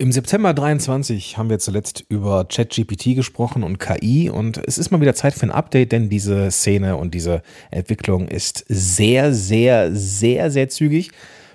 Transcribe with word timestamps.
Im 0.00 0.12
September 0.12 0.54
23 0.54 1.38
haben 1.38 1.50
wir 1.50 1.58
zuletzt 1.58 2.04
über 2.08 2.44
ChatGPT 2.44 3.16
gesprochen 3.16 3.64
und 3.64 3.80
KI 3.80 4.30
und 4.30 4.56
es 4.64 4.78
ist 4.78 4.92
mal 4.92 5.00
wieder 5.00 5.16
Zeit 5.16 5.34
für 5.34 5.46
ein 5.46 5.50
Update, 5.50 5.90
denn 5.90 6.08
diese 6.08 6.52
Szene 6.52 6.96
und 6.96 7.14
diese 7.14 7.42
Entwicklung 7.72 8.28
ist 8.28 8.64
sehr, 8.68 9.34
sehr, 9.34 9.92
sehr, 9.92 10.52
sehr 10.52 10.68
zügig, 10.68 11.10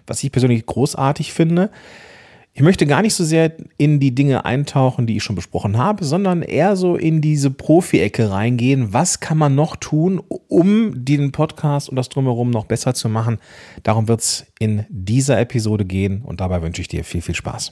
was 0.07 0.21
ich 0.21 0.31
persönlich 0.33 0.65
großartig 0.65 1.31
finde. 1.31 1.71
Ich 2.51 2.61
möchte 2.61 2.85
gar 2.85 3.01
nicht 3.01 3.13
so 3.13 3.23
sehr 3.23 3.53
in 3.77 4.01
die 4.01 4.13
Dinge 4.13 4.43
eintauchen, 4.43 5.07
die 5.07 5.15
ich 5.15 5.23
schon 5.23 5.37
besprochen 5.37 5.77
habe, 5.77 6.03
sondern 6.03 6.41
eher 6.41 6.75
so 6.75 6.97
in 6.97 7.21
diese 7.21 7.49
Profi-Ecke 7.49 8.29
reingehen. 8.29 8.91
Was 8.91 9.21
kann 9.21 9.37
man 9.37 9.55
noch 9.55 9.77
tun, 9.77 10.21
um 10.49 11.05
den 11.05 11.31
Podcast 11.31 11.87
und 11.87 11.95
das 11.95 12.09
drumherum 12.09 12.49
noch 12.49 12.65
besser 12.65 12.93
zu 12.93 13.07
machen? 13.07 13.37
Darum 13.83 14.09
wird 14.09 14.19
es 14.19 14.45
in 14.59 14.85
dieser 14.89 15.39
Episode 15.39 15.85
gehen 15.85 16.23
und 16.23 16.41
dabei 16.41 16.61
wünsche 16.61 16.81
ich 16.81 16.89
dir 16.89 17.05
viel, 17.05 17.21
viel 17.21 17.35
Spaß. 17.35 17.71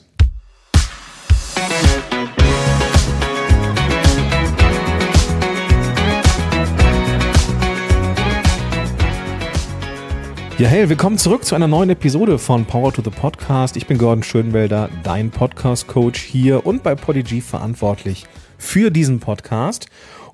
Ja, 10.62 10.68
hey, 10.68 10.88
willkommen 10.88 11.18
zurück 11.18 11.44
zu 11.44 11.56
einer 11.56 11.66
neuen 11.66 11.90
Episode 11.90 12.38
von 12.38 12.64
Power 12.66 12.92
to 12.92 13.02
the 13.02 13.10
Podcast. 13.10 13.76
Ich 13.76 13.88
bin 13.88 13.98
Gordon 13.98 14.22
Schönwelder, 14.22 14.90
dein 15.02 15.32
Podcast-Coach 15.32 16.20
hier 16.20 16.64
und 16.64 16.84
bei 16.84 16.94
Podigy 16.94 17.40
verantwortlich 17.40 18.26
für 18.58 18.92
diesen 18.92 19.18
Podcast. 19.18 19.86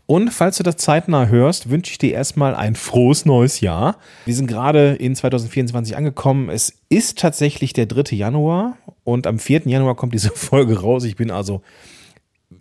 Und 0.05 0.29
falls 0.29 0.59
du 0.59 0.65
das 0.65 0.77
zeitnah 0.77 1.29
hörst, 1.29 1.71
wünsche 1.71 1.93
ich 1.93 1.97
dir 1.97 2.13
erstmal 2.13 2.55
ein 2.55 2.75
frohes 2.75 3.25
neues 3.25 3.63
Jahr. 3.63 3.97
Wir 4.27 4.35
sind 4.35 4.49
gerade 4.49 4.97
in 4.97 5.17
2024 5.17 5.97
angekommen. 5.97 6.51
Es 6.51 6.75
ist 6.91 7.19
tatsächlich 7.19 7.73
der 7.73 7.87
3. 7.87 8.15
Januar 8.15 8.77
und 9.05 9.27
am 9.27 9.39
4. 9.39 9.63
Januar 9.65 9.97
kommt 9.97 10.13
diese 10.13 10.31
Folge 10.35 10.79
raus. 10.79 11.05
Ich 11.05 11.17
bin 11.17 11.31
also 11.31 11.63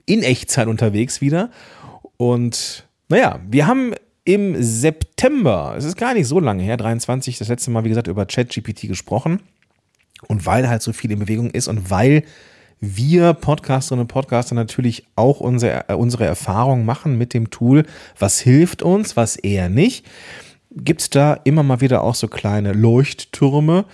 in 0.06 0.24
Echtzeit 0.24 0.70
unterwegs 0.70 1.20
wieder. 1.20 1.52
Und 2.16 2.88
naja, 3.10 3.42
wir 3.46 3.68
haben 3.68 3.94
im 4.28 4.62
September, 4.62 5.76
es 5.78 5.86
ist 5.86 5.96
gar 5.96 6.14
nicht 6.14 6.28
so 6.28 6.42
lange 6.42 6.62
her, 6.62 6.76
23, 6.76 7.38
das 7.38 7.48
letzte 7.48 7.72
Mal, 7.72 7.86
wie 7.86 7.90
gesagt, 7.90 8.08
über 8.08 8.26
ChatGPT 8.26 8.90
gesprochen. 8.90 9.40
Und 10.28 10.46
weil 10.46 10.68
halt 10.68 10.82
so 10.82 10.92
viel 10.92 11.12
in 11.12 11.20
Bewegung 11.20 11.50
ist 11.52 11.70
und 11.70 11.90
weil 11.90 12.24
wir 12.82 13.34
Podcasterinnen 13.34 14.02
und 14.02 14.08
Podcaster 14.10 14.54
natürlich 14.54 15.06
auch 15.16 15.40
unsere, 15.40 15.88
äh, 15.88 15.94
unsere 15.94 16.26
Erfahrungen 16.26 16.86
machen 16.86 17.18
mit 17.18 17.34
dem 17.34 17.52
Tool, 17.52 17.86
was 18.20 18.42
hilft 18.42 18.82
uns, 18.82 19.16
was 19.16 19.38
eher 19.38 19.70
nicht, 19.70 20.06
gibt 20.72 21.02
es 21.02 21.10
da 21.10 21.40
immer 21.46 21.64
mal 21.64 21.80
wieder 21.80 22.04
auch 22.04 22.16
so 22.16 22.28
kleine 22.28 22.74
Leuchttürme, 22.74 23.86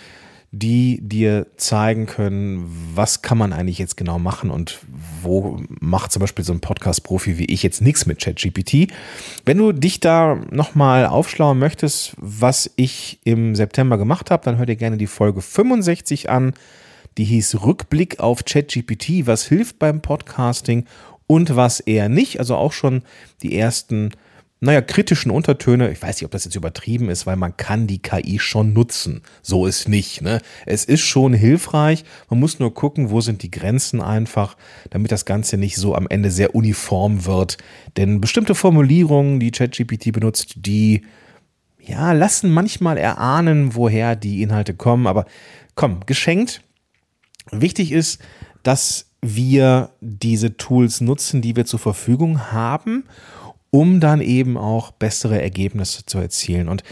die 0.55 0.99
dir 1.01 1.47
zeigen 1.57 2.05
können, 2.05 2.69
was 2.93 3.23
kann 3.23 3.39
man 3.39 3.53
eigentlich 3.53 3.79
jetzt 3.79 3.97
genau 3.97 4.19
machen 4.19 4.51
und 4.51 4.81
wo 5.23 5.59
macht 5.67 6.11
zum 6.11 6.19
Beispiel 6.19 6.45
so 6.45 6.53
ein 6.53 6.59
Podcast-Profi 6.59 7.39
wie 7.39 7.45
ich 7.45 7.63
jetzt 7.63 7.81
nichts 7.81 8.05
mit 8.05 8.19
ChatGPT. 8.21 8.93
Wenn 9.45 9.57
du 9.57 9.71
dich 9.71 9.99
da 9.99 10.39
nochmal 10.51 11.07
aufschlauen 11.07 11.57
möchtest, 11.57 12.13
was 12.17 12.69
ich 12.75 13.19
im 13.23 13.55
September 13.55 13.97
gemacht 13.97 14.29
habe, 14.29 14.45
dann 14.45 14.59
hör 14.59 14.67
dir 14.67 14.75
gerne 14.75 14.97
die 14.97 15.07
Folge 15.07 15.41
65 15.41 16.29
an. 16.29 16.53
Die 17.17 17.23
hieß 17.23 17.63
Rückblick 17.63 18.19
auf 18.19 18.45
ChatGPT, 18.45 19.25
was 19.25 19.45
hilft 19.45 19.79
beim 19.79 20.03
Podcasting 20.03 20.85
und 21.25 21.55
was 21.55 21.79
eher 21.79 22.09
nicht. 22.09 22.38
Also 22.38 22.55
auch 22.55 22.73
schon 22.73 23.01
die 23.41 23.57
ersten 23.57 24.11
naja, 24.64 24.80
kritischen 24.80 25.30
Untertöne. 25.30 25.92
Ich 25.92 26.02
weiß 26.02 26.16
nicht, 26.16 26.25
ob 26.25 26.31
das 26.31 26.45
jetzt 26.45 26.56
übertrieben 26.56 27.09
ist, 27.09 27.25
weil 27.25 27.36
man 27.36 27.58
kann 27.58 27.86
die 27.86 28.02
KI 28.02 28.39
schon 28.39 28.72
nutzen. 28.72 29.22
So 29.42 29.66
ist 29.66 29.89
nicht. 29.89 30.22
Ne? 30.22 30.39
Es 30.66 30.86
ist 30.86 31.02
schon 31.02 31.33
hilfreich. 31.33 32.06
Man 32.30 32.39
muss 32.39 32.59
nur 32.59 32.73
gucken, 32.73 33.09
wo 33.09 33.19
sind 33.19 33.44
die 33.44 33.52
Grenzen 33.52 34.02
einfach, 34.02 34.56
damit 34.89 35.11
das 35.11 35.25
Ganze 35.25 35.58
nicht 35.58 35.75
so 35.75 35.95
am 35.95 36.08
Ende 36.08 36.31
sehr 36.31 36.56
uniform 36.56 37.25
wird. 37.25 37.58
Denn 37.97 38.22
bestimmte 38.22 38.56
Formulierungen, 38.56 39.41
die 39.41 39.52
ChatGPT 39.52 40.14
benutzt, 40.14 40.53
die 40.56 41.02
ja, 41.78 42.13
lassen 42.13 42.50
manchmal 42.50 42.97
erahnen, 42.97 43.75
woher 43.75 44.16
die 44.16 44.41
Inhalte 44.41 44.73
kommen. 44.73 45.07
Aber 45.07 45.25
komm, 45.75 46.06
geschenkt. 46.06 46.62
Wichtig 47.52 47.91
ist, 47.91 48.22
dass 48.63 49.07
wir 49.22 49.90
diese 50.00 50.56
Tools 50.56 51.02
nutzen, 51.02 51.41
die 51.41 51.57
wir 51.57 51.66
zur 51.66 51.79
Verfügung 51.79 52.53
haben 52.53 53.03
um 53.73 54.00
dann 54.00 54.22
eben 54.22 54.56
auch 54.56 54.91
bessere 54.91 55.41
Ergebnisse 55.41 56.06
zu 56.06 56.19
erzielen. 56.19 56.69
Und 56.69 56.84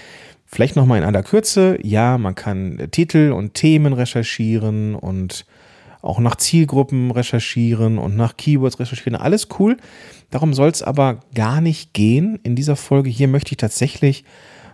vielleicht 0.47 0.75
nochmal 0.75 0.97
in 0.97 1.03
aller 1.03 1.21
Kürze, 1.21 1.77
ja, 1.83 2.17
man 2.17 2.33
kann 2.33 2.87
Titel 2.89 3.33
und 3.33 3.53
Themen 3.53 3.93
recherchieren 3.93 4.95
und 4.95 5.45
auch 6.01 6.17
nach 6.17 6.37
Zielgruppen 6.37 7.11
recherchieren 7.11 7.99
und 7.99 8.17
nach 8.17 8.35
Keywords 8.35 8.79
recherchieren, 8.79 9.13
alles 9.13 9.47
cool. 9.59 9.77
Darum 10.31 10.55
soll 10.55 10.69
es 10.69 10.81
aber 10.81 11.19
gar 11.35 11.61
nicht 11.61 11.93
gehen. 11.93 12.39
In 12.41 12.55
dieser 12.55 12.75
Folge 12.75 13.11
hier 13.11 13.27
möchte 13.27 13.51
ich 13.51 13.57
tatsächlich 13.57 14.25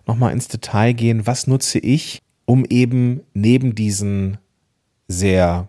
nochmal 0.06 0.32
ins 0.32 0.48
Detail 0.48 0.94
gehen, 0.94 1.28
was 1.28 1.46
nutze 1.46 1.78
ich, 1.78 2.22
um 2.46 2.64
eben 2.64 3.20
neben 3.34 3.76
diesen 3.76 4.38
sehr, 5.10 5.68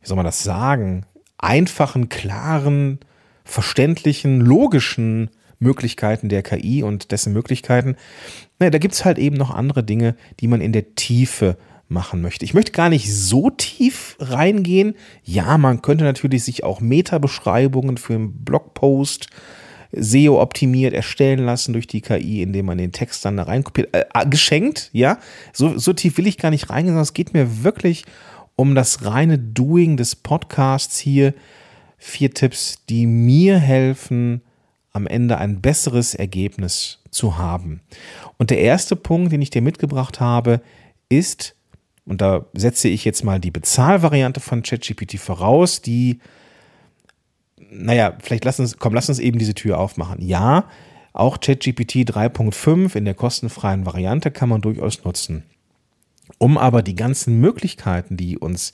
wie 0.00 0.06
soll 0.06 0.16
man 0.16 0.24
das 0.24 0.42
sagen, 0.42 1.04
einfachen, 1.36 2.08
klaren, 2.08 2.98
verständlichen, 3.44 4.40
logischen 4.40 5.28
Möglichkeiten 5.60 6.28
der 6.28 6.42
KI 6.42 6.82
und 6.82 7.12
dessen 7.12 7.32
Möglichkeiten. 7.32 7.96
Naja, 8.58 8.70
da 8.70 8.78
gibt 8.78 8.94
es 8.94 9.04
halt 9.04 9.18
eben 9.18 9.36
noch 9.36 9.50
andere 9.50 9.84
Dinge, 9.84 10.16
die 10.40 10.48
man 10.48 10.60
in 10.60 10.72
der 10.72 10.94
Tiefe 10.96 11.56
machen 11.88 12.22
möchte. 12.22 12.44
Ich 12.44 12.54
möchte 12.54 12.72
gar 12.72 12.88
nicht 12.88 13.12
so 13.14 13.50
tief 13.50 14.16
reingehen. 14.18 14.94
Ja, 15.24 15.58
man 15.58 15.82
könnte 15.82 16.04
natürlich 16.04 16.44
sich 16.44 16.64
auch 16.64 16.80
Meta-Beschreibungen 16.80 17.96
für 17.96 18.14
einen 18.14 18.44
Blogpost 18.44 19.28
SEO 19.92 20.40
optimiert 20.40 20.94
erstellen 20.94 21.44
lassen 21.44 21.72
durch 21.72 21.86
die 21.86 22.00
KI, 22.00 22.42
indem 22.42 22.66
man 22.66 22.78
den 22.78 22.92
Text 22.92 23.24
dann 23.24 23.36
da 23.36 23.44
reinkopiert. 23.44 23.94
Äh, 23.94 24.04
äh, 24.14 24.26
geschenkt, 24.26 24.90
ja. 24.92 25.18
So, 25.52 25.78
so 25.78 25.92
tief 25.92 26.16
will 26.16 26.26
ich 26.26 26.38
gar 26.38 26.50
nicht 26.50 26.70
reingehen, 26.70 26.92
sondern 26.92 27.02
es 27.02 27.14
geht 27.14 27.34
mir 27.34 27.64
wirklich 27.64 28.04
um 28.56 28.74
das 28.74 29.04
reine 29.04 29.38
Doing 29.38 29.96
des 29.96 30.16
Podcasts 30.16 30.98
hier. 30.98 31.34
Vier 31.98 32.32
Tipps, 32.32 32.84
die 32.88 33.06
mir 33.06 33.58
helfen, 33.58 34.42
am 34.92 35.06
Ende 35.06 35.38
ein 35.38 35.60
besseres 35.60 36.14
Ergebnis 36.14 36.98
zu 37.10 37.38
haben. 37.38 37.80
Und 38.38 38.50
der 38.50 38.58
erste 38.58 38.96
Punkt, 38.96 39.32
den 39.32 39.42
ich 39.42 39.50
dir 39.50 39.62
mitgebracht 39.62 40.20
habe, 40.20 40.60
ist, 41.08 41.54
und 42.04 42.20
da 42.20 42.46
setze 42.54 42.88
ich 42.88 43.04
jetzt 43.04 43.24
mal 43.24 43.38
die 43.38 43.50
Bezahlvariante 43.50 44.40
von 44.40 44.62
ChatGPT 44.62 45.18
voraus, 45.18 45.80
die, 45.82 46.20
naja, 47.70 48.16
vielleicht 48.20 48.44
lass 48.44 48.58
uns, 48.58 48.78
komm, 48.78 48.94
lass 48.94 49.08
uns 49.08 49.18
eben 49.18 49.38
diese 49.38 49.54
Tür 49.54 49.78
aufmachen. 49.78 50.20
Ja, 50.20 50.68
auch 51.12 51.40
ChatGPT 51.40 52.10
3.5 52.10 52.96
in 52.96 53.04
der 53.04 53.14
kostenfreien 53.14 53.86
Variante 53.86 54.30
kann 54.30 54.48
man 54.48 54.60
durchaus 54.60 55.04
nutzen. 55.04 55.44
Um 56.38 56.58
aber 56.58 56.82
die 56.82 56.94
ganzen 56.94 57.40
Möglichkeiten, 57.40 58.16
die 58.16 58.38
uns 58.38 58.72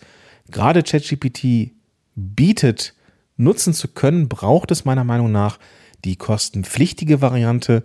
gerade 0.50 0.82
ChatGPT 0.82 1.72
bietet, 2.14 2.94
nutzen 3.36 3.74
zu 3.74 3.88
können, 3.88 4.28
braucht 4.28 4.70
es 4.70 4.84
meiner 4.84 5.04
Meinung 5.04 5.32
nach 5.32 5.58
die 6.06 6.16
kostenpflichtige 6.16 7.20
Variante 7.20 7.82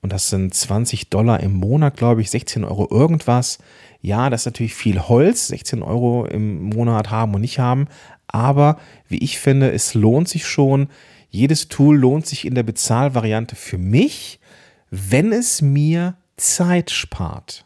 und 0.00 0.12
das 0.12 0.28
sind 0.28 0.52
20 0.52 1.08
Dollar 1.08 1.40
im 1.40 1.54
Monat, 1.54 1.96
glaube 1.96 2.20
ich, 2.20 2.30
16 2.30 2.62
Euro 2.64 2.88
irgendwas. 2.90 3.58
Ja, 4.02 4.28
das 4.28 4.42
ist 4.42 4.46
natürlich 4.46 4.74
viel 4.74 5.00
Holz, 5.00 5.48
16 5.48 5.82
Euro 5.82 6.26
im 6.26 6.64
Monat 6.64 7.10
haben 7.10 7.34
und 7.34 7.40
nicht 7.40 7.58
haben, 7.58 7.86
aber 8.26 8.78
wie 9.08 9.16
ich 9.18 9.38
finde, 9.38 9.72
es 9.72 9.94
lohnt 9.94 10.28
sich 10.28 10.46
schon. 10.46 10.88
Jedes 11.30 11.68
Tool 11.68 11.96
lohnt 11.96 12.26
sich 12.26 12.44
in 12.44 12.54
der 12.54 12.64
Bezahlvariante 12.64 13.56
für 13.56 13.78
mich, 13.78 14.40
wenn 14.90 15.32
es 15.32 15.62
mir 15.62 16.16
Zeit 16.36 16.90
spart. 16.90 17.64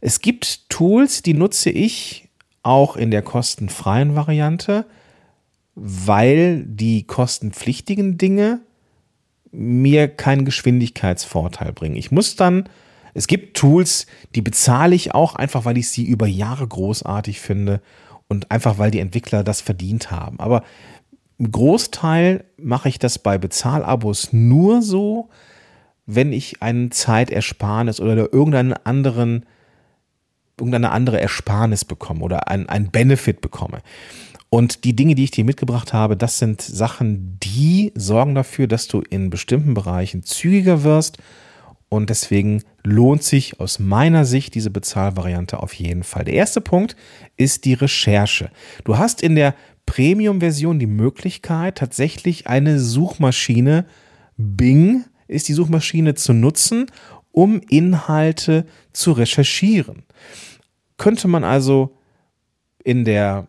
Es 0.00 0.20
gibt 0.20 0.68
Tools, 0.68 1.22
die 1.22 1.34
nutze 1.34 1.70
ich 1.70 2.28
auch 2.62 2.94
in 2.94 3.10
der 3.10 3.22
kostenfreien 3.22 4.14
Variante, 4.14 4.84
weil 5.74 6.64
die 6.64 7.04
kostenpflichtigen 7.04 8.18
Dinge 8.18 8.60
mir 9.50 10.08
keinen 10.08 10.44
Geschwindigkeitsvorteil 10.44 11.72
bringen. 11.72 11.96
Ich 11.96 12.10
muss 12.10 12.36
dann, 12.36 12.68
es 13.14 13.26
gibt 13.26 13.56
Tools, 13.56 14.06
die 14.34 14.42
bezahle 14.42 14.94
ich 14.94 15.14
auch 15.14 15.34
einfach, 15.34 15.64
weil 15.64 15.78
ich 15.78 15.90
sie 15.90 16.04
über 16.04 16.26
Jahre 16.26 16.66
großartig 16.66 17.40
finde 17.40 17.80
und 18.28 18.50
einfach, 18.50 18.78
weil 18.78 18.90
die 18.90 19.00
Entwickler 19.00 19.42
das 19.42 19.60
verdient 19.60 20.10
haben. 20.10 20.38
Aber 20.38 20.62
im 21.38 21.50
Großteil 21.50 22.44
mache 22.56 22.88
ich 22.88 22.98
das 22.98 23.18
bei 23.18 23.38
Bezahlabos 23.38 24.32
nur 24.32 24.82
so, 24.82 25.30
wenn 26.06 26.32
ich 26.32 26.62
einen 26.62 26.90
Zeitersparnis 26.90 28.00
oder 28.00 28.32
irgendeinen 28.32 28.72
anderen, 28.72 29.46
irgendeine 30.58 30.90
andere 30.90 31.20
Ersparnis 31.20 31.84
bekomme 31.84 32.22
oder 32.22 32.48
ein, 32.48 32.68
ein 32.68 32.90
Benefit 32.90 33.40
bekomme. 33.40 33.80
Und 34.50 34.84
die 34.84 34.96
Dinge, 34.96 35.14
die 35.14 35.24
ich 35.24 35.30
dir 35.30 35.44
mitgebracht 35.44 35.92
habe, 35.92 36.16
das 36.16 36.38
sind 36.38 36.62
Sachen, 36.62 37.38
die 37.42 37.92
sorgen 37.94 38.34
dafür, 38.34 38.66
dass 38.66 38.88
du 38.88 39.02
in 39.02 39.28
bestimmten 39.28 39.74
Bereichen 39.74 40.22
zügiger 40.22 40.84
wirst. 40.84 41.18
Und 41.90 42.10
deswegen 42.10 42.62
lohnt 42.82 43.22
sich 43.22 43.60
aus 43.60 43.78
meiner 43.78 44.24
Sicht 44.24 44.54
diese 44.54 44.70
Bezahlvariante 44.70 45.62
auf 45.62 45.74
jeden 45.74 46.02
Fall. 46.02 46.24
Der 46.24 46.34
erste 46.34 46.60
Punkt 46.60 46.96
ist 47.36 47.64
die 47.64 47.74
Recherche. 47.74 48.50
Du 48.84 48.98
hast 48.98 49.22
in 49.22 49.34
der 49.34 49.54
Premium-Version 49.86 50.78
die 50.78 50.86
Möglichkeit, 50.86 51.78
tatsächlich 51.78 52.46
eine 52.46 52.78
Suchmaschine, 52.78 53.86
Bing 54.36 55.04
ist 55.28 55.48
die 55.48 55.54
Suchmaschine 55.54 56.14
zu 56.14 56.32
nutzen, 56.32 56.86
um 57.32 57.60
Inhalte 57.68 58.66
zu 58.92 59.12
recherchieren. 59.12 60.04
Könnte 60.96 61.28
man 61.28 61.44
also 61.44 61.96
in 62.84 63.04
der 63.04 63.48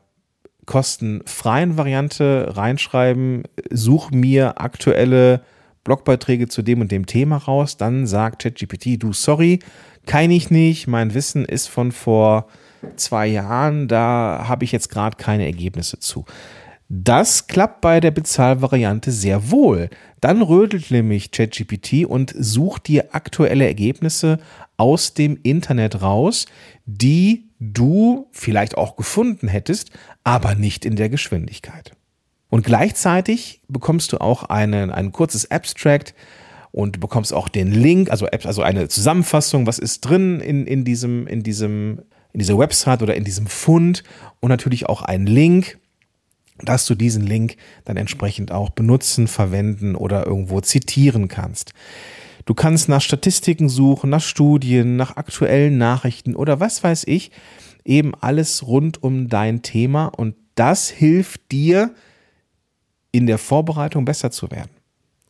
kostenfreien 0.69 1.77
Variante 1.77 2.54
reinschreiben, 2.56 3.42
such 3.71 4.12
mir 4.12 4.62
aktuelle 4.62 5.42
Blogbeiträge 5.83 6.48
zu 6.48 6.62
dem 6.62 6.81
und 6.81 6.92
dem 6.92 7.07
Thema 7.07 7.38
raus, 7.38 7.77
dann 7.77 8.06
sagt 8.06 8.44
ChatGPT, 8.44 9.01
du 9.01 9.12
sorry, 9.12 9.62
kann 10.06 10.30
ich 10.30 10.51
nicht, 10.51 10.86
mein 10.86 11.16
Wissen 11.16 11.44
ist 11.44 11.66
von 11.69 11.92
vor 11.92 12.45
zwei 12.98 13.25
Jahren, 13.25 13.88
da 13.88 14.45
habe 14.48 14.63
ich 14.63 14.71
jetzt 14.71 14.89
gerade 14.89 15.18
keine 15.18 15.48
Ergebnisse 15.48 15.98
zu. 15.98 16.25
Das 16.91 17.45
klappt 17.45 17.81
bei 17.81 18.00
der 18.00 18.09
Bezahlvariante 18.09 19.12
sehr 19.12 19.51
wohl. 19.51 19.91
Dann 20.21 20.41
rödelt 20.41 20.89
nämlich 20.89 21.30
ChatGPT 21.30 22.06
und 22.06 22.33
sucht 22.36 22.88
dir 22.88 23.13
aktuelle 23.13 23.68
Ergebnisse 23.68 24.39
aus 24.75 25.13
dem 25.13 25.38
Internet 25.44 26.01
raus, 26.01 26.47
die 26.88 27.45
du 27.59 28.27
vielleicht 28.31 28.75
auch 28.75 28.95
gefunden 28.95 29.47
hättest, 29.47 29.91
aber 30.24 30.56
nicht 30.56 30.83
in 30.83 30.95
der 30.95 31.09
Geschwindigkeit. 31.09 31.91
Und 32.50 32.65
gleichzeitig 32.65 33.62
bekommst 33.68 34.12
du 34.12 34.18
auch 34.18 34.45
einen, 34.45 34.89
ein 34.89 35.12
kurzes 35.12 35.51
Abstract 35.51 36.15
und 36.71 36.95
du 36.95 37.00
bekommst 37.00 37.33
auch 37.33 37.50
den 37.50 37.71
Link, 37.71 38.09
also, 38.09 38.25
also 38.25 38.63
eine 38.63 38.88
Zusammenfassung, 38.88 39.68
was 39.68 39.77
ist 39.77 40.01
drin 40.01 40.39
in, 40.39 40.65
in, 40.65 40.86
diesem, 40.86 41.27
in, 41.27 41.44
diesem, 41.44 42.01
in 42.33 42.39
dieser 42.39 42.57
Website 42.57 43.03
oder 43.03 43.15
in 43.15 43.25
diesem 43.25 43.45
Fund 43.45 44.03
und 44.39 44.50
natürlich 44.50 44.88
auch 44.88 45.03
einen 45.03 45.27
Link, 45.27 45.77
dass 46.62 46.86
du 46.86 46.96
diesen 46.96 47.26
Link 47.26 47.56
dann 47.86 47.98
entsprechend 47.98 48.52
auch 48.52 48.70
benutzen, 48.70 49.28
verwenden 49.28 49.96
oder 49.96 50.26
irgendwo 50.26 50.62
zitieren 50.62 51.28
kannst. 51.28 51.74
Du 52.46 52.54
kannst 52.54 52.90
nach 52.90 53.02
Statistiken 53.02 53.70
suchen, 53.70 54.10
nach 54.10 54.22
Studien, 54.22 54.96
nach 54.96 55.18
aktuellen 55.18 55.78
Nachrichten 55.78 56.36
oder 56.36 56.60
was 56.60 56.84
weiß 56.84 57.04
ich, 57.06 57.32
eben 57.86 58.14
alles 58.16 58.66
rund 58.66 59.04
um 59.04 59.28
dein 59.28 59.62
Thema 59.62 60.08
und 60.08 60.36
das 60.56 60.90
hilft 60.90 61.52
dir 61.52 61.94
in 63.12 63.28
der 63.28 63.38
Vorbereitung 63.38 64.06
besser 64.06 64.32
zu 64.32 64.52
werden. 64.52 64.72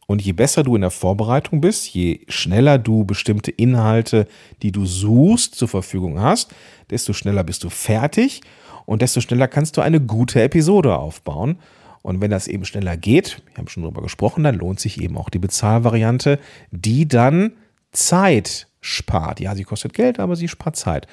Und 0.07 0.23
je 0.23 0.33
besser 0.33 0.63
du 0.63 0.75
in 0.75 0.81
der 0.81 0.89
Vorbereitung 0.89 1.61
bist, 1.61 1.93
je 1.93 2.21
schneller 2.27 2.79
du 2.79 3.05
bestimmte 3.05 3.51
Inhalte, 3.51 4.27
die 4.63 4.71
du 4.71 4.87
suchst, 4.87 5.53
zur 5.53 5.67
Verfügung 5.67 6.19
hast, 6.19 6.51
desto 6.89 7.13
schneller 7.13 7.43
bist 7.43 7.63
du 7.63 7.69
fertig 7.69 8.41
und 8.85 9.01
desto 9.01 9.21
schneller 9.21 9.47
kannst 9.47 9.77
du 9.77 9.81
eine 9.81 9.99
gute 9.99 10.41
Episode 10.41 10.97
aufbauen. 10.97 11.57
Und 12.01 12.21
wenn 12.21 12.31
das 12.31 12.47
eben 12.47 12.65
schneller 12.65 12.95
geht, 12.97 13.41
wir 13.47 13.57
haben 13.57 13.67
schon 13.67 13.83
drüber 13.83 14.01
gesprochen, 14.01 14.43
dann 14.43 14.55
lohnt 14.55 14.79
sich 14.79 15.01
eben 15.01 15.17
auch 15.17 15.29
die 15.29 15.39
Bezahlvariante, 15.39 16.39
die 16.71 17.07
dann 17.07 17.53
Zeit 17.91 18.67
spart. 18.81 19.39
Ja, 19.39 19.55
sie 19.55 19.63
kostet 19.65 19.93
Geld, 19.93 20.19
aber 20.19 20.35
sie 20.35 20.47
spart 20.47 20.75
Zeit. 20.75 21.07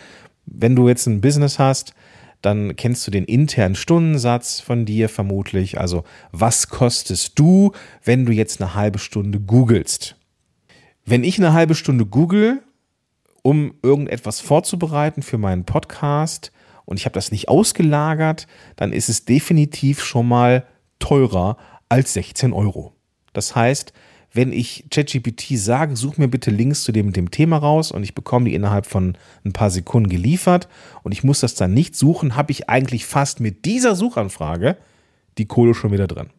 Wenn 0.47 0.77
du 0.77 0.89
jetzt 0.89 1.07
ein 1.07 1.21
Business 1.21 1.59
hast, 1.59 1.95
dann 2.43 2.77
kennst 2.77 3.07
du 3.07 3.11
den 3.11 3.25
internen 3.25 3.75
Stundensatz 3.75 4.61
von 4.61 4.85
dir 4.85 5.09
vermutlich. 5.09 5.81
Also 5.81 6.05
was 6.31 6.69
kostest 6.69 7.39
du, 7.39 7.73
wenn 8.05 8.25
du 8.25 8.33
jetzt 8.33 8.61
eine 8.61 8.75
halbe 8.75 8.99
Stunde 8.99 9.41
googelst? 9.41 10.17
Wenn 11.05 11.25
ich 11.25 11.39
eine 11.39 11.53
halbe 11.53 11.75
Stunde 11.75 12.07
google, 12.07 12.63
um 13.43 13.75
irgendetwas 13.83 14.41
vorzubereiten 14.41 15.23
für 15.23 15.39
meinen 15.39 15.65
Podcast, 15.65 16.53
und 16.87 16.99
ich 16.99 17.05
habe 17.05 17.12
das 17.15 17.31
nicht 17.31 17.49
ausgelagert, 17.49 18.47
dann 18.77 18.93
ist 18.93 19.11
es 19.11 19.27
definitiv 19.27 20.03
schon 20.03 20.27
mal 20.27 20.65
teurer 20.99 21.59
als 21.91 22.15
16 22.15 22.55
Euro. 22.55 22.94
Das 23.35 23.55
heißt, 23.55 23.93
wenn 24.33 24.53
ich 24.53 24.87
ChatGPT 24.91 25.59
sage, 25.59 25.97
such 25.97 26.19
mir 26.19 26.29
bitte 26.29 26.50
Links 26.50 26.83
zu 26.85 26.93
dem, 26.93 27.12
dem 27.12 27.31
Thema 27.31 27.59
raus 27.59 27.91
und 27.91 28.03
ich 28.03 28.15
bekomme 28.15 28.47
die 28.47 28.55
innerhalb 28.55 28.87
von 28.87 29.17
ein 29.44 29.53
paar 29.53 29.71
Sekunden 29.71 30.09
geliefert 30.09 30.69
und 31.03 31.12
ich 31.12 31.25
muss 31.25 31.41
das 31.41 31.55
dann 31.55 31.75
nicht 31.75 31.97
suchen, 31.97 32.37
habe 32.37 32.53
ich 32.53 32.69
eigentlich 32.69 33.06
fast 33.06 33.41
mit 33.41 33.65
dieser 33.65 33.94
Suchanfrage 33.94 34.77
die 35.39 35.47
Kohle 35.47 35.75
schon 35.75 35.93
wieder 35.93 36.06
drin. 36.06 36.31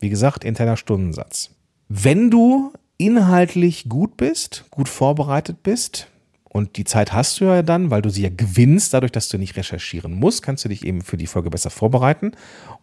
Wie 0.00 0.10
gesagt, 0.10 0.44
interner 0.44 0.76
Stundensatz. 0.76 1.50
Wenn 1.88 2.30
du 2.30 2.72
inhaltlich 2.98 3.88
gut 3.88 4.16
bist, 4.16 4.64
gut 4.70 4.88
vorbereitet 4.88 5.62
bist, 5.62 6.08
und 6.52 6.76
die 6.76 6.84
Zeit 6.84 7.14
hast 7.14 7.40
du 7.40 7.46
ja 7.46 7.62
dann, 7.62 7.90
weil 7.90 8.02
du 8.02 8.10
sie 8.10 8.24
ja 8.24 8.28
gewinnst, 8.28 8.92
dadurch, 8.92 9.10
dass 9.10 9.30
du 9.30 9.38
nicht 9.38 9.56
recherchieren 9.56 10.12
musst, 10.12 10.42
kannst 10.42 10.66
du 10.66 10.68
dich 10.68 10.84
eben 10.84 11.00
für 11.00 11.16
die 11.16 11.26
Folge 11.26 11.48
besser 11.48 11.70
vorbereiten. 11.70 12.32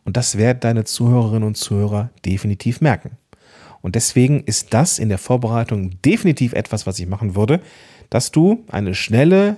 Und 0.04 0.18
das 0.18 0.40
werden 0.40 0.60
deine 0.62 0.86
Zuhörerinnen 0.86 1.44
und 1.44 1.56
Zuhörer 1.56 2.10
definitiv 2.26 2.82
merken. 2.82 3.12
Und 3.82 3.94
deswegen 3.94 4.44
ist 4.44 4.74
das 4.74 4.98
in 4.98 5.10
der 5.10 5.20
Vorbereitung 5.20 6.02
definitiv 6.02 6.54
etwas, 6.54 6.88
was 6.88 6.98
ich 6.98 7.06
machen 7.06 7.36
würde, 7.36 7.62
dass 8.10 8.32
du 8.32 8.66
eine 8.72 8.96
schnelle 8.96 9.58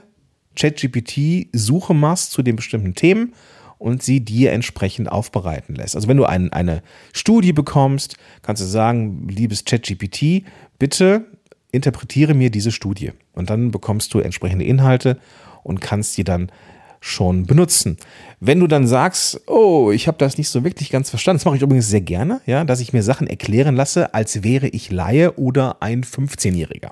ChatGPT-Suche 0.57 1.93
machst 1.93 2.31
zu 2.31 2.43
den 2.43 2.57
bestimmten 2.57 2.95
Themen 2.95 3.33
und 3.77 4.03
sie 4.03 4.19
dir 4.19 4.51
entsprechend 4.51 5.09
aufbereiten 5.09 5.73
lässt. 5.73 5.95
Also 5.95 6.09
wenn 6.09 6.17
du 6.17 6.25
ein, 6.25 6.51
eine 6.51 6.83
Studie 7.13 7.53
bekommst, 7.53 8.17
kannst 8.41 8.61
du 8.61 8.65
sagen, 8.65 9.29
liebes 9.29 9.63
ChatGPT, 9.63 10.43
bitte 10.79 11.27
interpretiere 11.71 12.33
mir 12.33 12.49
diese 12.49 12.71
Studie. 12.71 13.11
Und 13.33 13.49
dann 13.49 13.71
bekommst 13.71 14.13
du 14.13 14.19
entsprechende 14.19 14.65
Inhalte 14.65 15.17
und 15.63 15.81
kannst 15.81 16.17
die 16.17 16.23
dann 16.23 16.51
schon 16.99 17.47
benutzen. 17.47 17.97
Wenn 18.39 18.59
du 18.59 18.67
dann 18.67 18.87
sagst, 18.87 19.41
oh, 19.47 19.91
ich 19.91 20.07
habe 20.07 20.19
das 20.19 20.37
nicht 20.37 20.49
so 20.49 20.63
wirklich 20.63 20.91
ganz 20.91 21.09
verstanden, 21.09 21.39
das 21.39 21.45
mache 21.45 21.55
ich 21.55 21.61
übrigens 21.63 21.89
sehr 21.89 22.01
gerne, 22.01 22.41
ja, 22.45 22.63
dass 22.63 22.79
ich 22.79 22.93
mir 22.93 23.01
Sachen 23.01 23.25
erklären 23.25 23.75
lasse, 23.75 24.13
als 24.13 24.43
wäre 24.43 24.67
ich 24.67 24.91
Laie 24.91 25.33
oder 25.33 25.81
ein 25.81 26.03
15-Jähriger. 26.03 26.91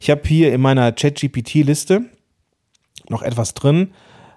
Ich 0.00 0.10
habe 0.10 0.22
hier 0.26 0.52
in 0.52 0.60
meiner 0.60 0.92
ChatGPT-Liste 0.92 2.04
noch 3.08 3.22
etwas 3.22 3.54
drin, 3.54 3.92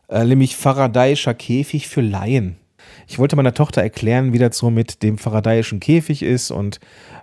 äh, 0.07 0.23
nämlich 0.23 0.56
Faradayischer 0.56 1.33
Käfig 1.33 1.88
für 1.88 2.01
Laien. 2.01 2.56
Ich 3.07 3.19
wollte 3.19 3.36
meiner 3.36 3.53
Tochter 3.53 3.81
erklären, 3.81 4.33
wie 4.33 4.39
das 4.39 4.57
so 4.57 4.69
mit 4.69 5.03
dem 5.03 5.18
Faradayischen 5.18 5.80
Käfig 5.80 6.24
ist 6.24 6.51
und 6.51 6.80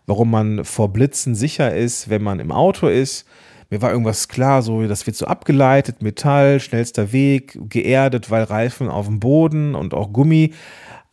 warum 0.07 0.31
man 0.31 0.65
vor 0.65 0.93
Blitzen 0.93 1.35
sicher 1.35 1.75
ist, 1.75 2.09
wenn 2.09 2.23
man 2.23 2.41
im 2.41 2.53
Auto 2.53 2.89
ist. 2.89 3.27
Mir 3.71 3.81
war 3.81 3.91
irgendwas 3.91 4.29
klar, 4.29 4.61
so 4.61 4.87
das 4.87 5.07
wird 5.07 5.17
so 5.17 5.27
abgeleitet, 5.27 6.03
Metall, 6.03 6.61
schnellster 6.61 7.13
Weg, 7.13 7.59
geerdet, 7.71 8.31
weil 8.31 8.43
Reifen 8.43 8.89
auf 8.89 9.07
dem 9.07 9.19
Boden 9.19 9.75
und 9.75 9.95
auch 9.95 10.13
Gummi. 10.13 10.53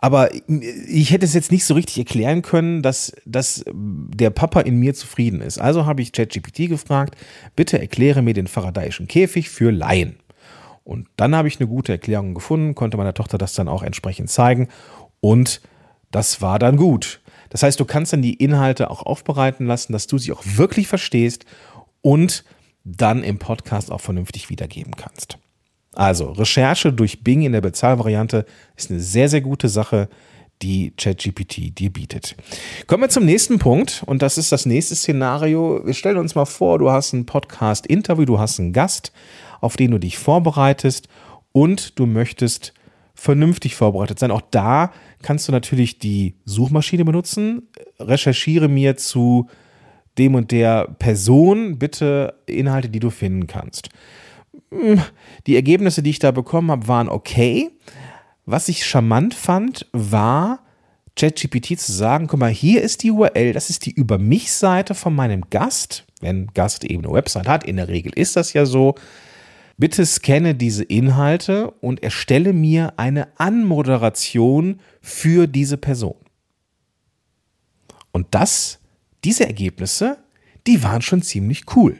Aber 0.02 0.30
ich 0.88 1.12
hätte 1.12 1.26
es 1.26 1.34
jetzt 1.34 1.52
nicht 1.52 1.66
so 1.66 1.74
richtig 1.74 1.98
erklären 1.98 2.42
können, 2.42 2.82
dass, 2.82 3.14
dass 3.26 3.66
der 3.74 4.30
Papa 4.30 4.62
in 4.62 4.78
mir 4.78 4.94
zufrieden 4.94 5.42
ist. 5.42 5.60
Also 5.60 5.86
habe 5.86 6.02
ich 6.02 6.14
ChatGPT 6.14 6.70
gefragt, 6.70 7.16
bitte 7.56 7.80
erkläre 7.80 8.22
mir 8.22 8.34
den 8.34 8.48
Faradayischen 8.48 9.08
Käfig 9.08 9.50
für 9.50 9.72
Laien. 9.72 10.16
Und 10.90 11.08
dann 11.18 11.36
habe 11.36 11.48
ich 11.48 11.60
eine 11.60 11.70
gute 11.70 11.92
Erklärung 11.92 12.34
gefunden, 12.34 12.74
konnte 12.74 12.98
meiner 12.98 13.14
Tochter 13.14 13.38
das 13.38 13.54
dann 13.54 13.68
auch 13.68 13.84
entsprechend 13.84 14.32
zeigen 14.32 14.70
und 15.22 15.62
das 16.10 16.42
war 16.42 16.58
dann 16.58 16.78
gut. 16.78 17.22
Das 17.52 17.62
heißt, 17.62 17.80
du 17.80 17.86
kannst 17.86 18.12
dann 18.12 18.24
die 18.24 18.34
Inhalte 18.34 18.90
auch 18.90 19.04
aufbereiten 19.04 19.68
lassen, 19.68 19.94
dass 19.94 20.08
du 20.08 20.18
sie 20.18 20.32
auch 20.32 20.42
wirklich 20.44 20.88
verstehst 20.88 21.46
und 22.02 22.44
dann 22.84 23.24
im 23.24 23.38
Podcast 23.38 23.92
auch 23.92 24.02
vernünftig 24.02 24.50
wiedergeben 24.50 24.96
kannst. 24.96 25.38
Also, 25.94 26.32
Recherche 26.32 26.92
durch 26.92 27.24
Bing 27.24 27.44
in 27.44 27.52
der 27.52 27.62
Bezahlvariante 27.62 28.48
ist 28.76 28.90
eine 28.90 29.00
sehr, 29.00 29.30
sehr 29.30 29.42
gute 29.42 29.70
Sache, 29.70 30.10
die 30.64 30.92
ChatGPT 30.98 31.78
dir 31.78 31.94
bietet. 31.94 32.36
Kommen 32.88 33.04
wir 33.04 33.10
zum 33.10 33.26
nächsten 33.26 33.60
Punkt 33.60 34.02
und 34.08 34.24
das 34.24 34.40
ist 34.40 34.52
das 34.52 34.66
nächste 34.66 34.96
Szenario. 34.96 35.82
Wir 35.86 35.94
stellen 35.94 36.18
uns 36.18 36.34
mal 36.34 36.46
vor, 36.46 36.80
du 36.80 36.90
hast 36.90 37.14
ein 37.14 37.28
Podcast-Interview, 37.28 38.26
du 38.26 38.40
hast 38.40 38.60
einen 38.60 38.74
Gast, 38.74 39.14
auf 39.62 39.76
den 39.76 39.92
du 39.92 39.98
dich 40.00 40.18
vorbereitest 40.18 41.08
und 41.52 41.98
du 42.00 42.06
möchtest 42.06 42.74
vernünftig 43.16 43.76
vorbereitet 43.76 44.20
sein. 44.20 44.32
Auch 44.32 44.42
da 44.52 44.92
kannst 45.22 45.48
du 45.48 45.52
natürlich 45.52 46.00
die 46.00 46.36
Suchmaschine 46.46 47.06
benutzen. 47.06 47.68
Recherchiere 48.00 48.70
mir 48.70 48.98
zu 48.98 49.48
dem 50.18 50.36
und 50.36 50.52
der 50.52 50.88
Person 51.00 51.78
bitte 51.78 52.36
Inhalte, 52.46 52.90
die 52.90 53.00
du 53.00 53.10
finden 53.10 53.48
kannst. 53.48 53.90
Hm, 54.72 55.02
die 55.48 55.56
Ergebnisse, 55.56 56.02
die 56.04 56.12
ich 56.12 56.20
da 56.20 56.32
bekommen 56.32 56.72
habe, 56.72 56.88
waren 56.88 57.10
okay. 57.10 57.70
Was 58.46 58.70
ich 58.70 58.86
charmant 58.86 59.34
fand, 59.34 59.88
war 59.92 60.60
ChatGPT 61.16 61.80
zu 61.80 61.92
sagen, 61.92 62.28
guck 62.28 62.40
mal, 62.40 62.50
hier 62.50 62.82
ist 62.82 63.04
die 63.04 63.12
URL, 63.12 63.54
das 63.54 63.70
ist 63.70 63.86
die 63.86 63.92
Über 63.92 64.18
mich 64.18 64.52
Seite 64.52 64.96
von 64.96 65.14
meinem 65.14 65.50
Gast, 65.50 66.06
wenn 66.22 66.48
Gast 66.54 66.84
eben 66.84 67.04
eine 67.04 67.14
Website 67.14 67.48
hat, 67.48 67.66
in 67.66 67.76
der 67.76 67.90
Regel 67.90 68.14
ist 68.16 68.36
das 68.36 68.54
ja 68.54 68.66
so. 68.66 68.96
Bitte 69.80 70.06
scanne 70.06 70.56
diese 70.56 70.84
Inhalte 70.84 71.72
und 71.72 72.04
erstelle 72.04 72.52
mir 72.52 72.94
eine 72.98 73.30
Anmoderation 73.40 74.82
für 75.00 75.48
diese 75.48 75.78
Person. 75.78 76.18
Und 78.12 78.28
das, 78.32 78.80
diese 79.24 79.48
Ergebnisse, 79.48 80.18
die 80.68 80.84
waren 80.84 81.02
schon 81.02 81.22
ziemlich 81.22 81.64
cool. 81.78 81.98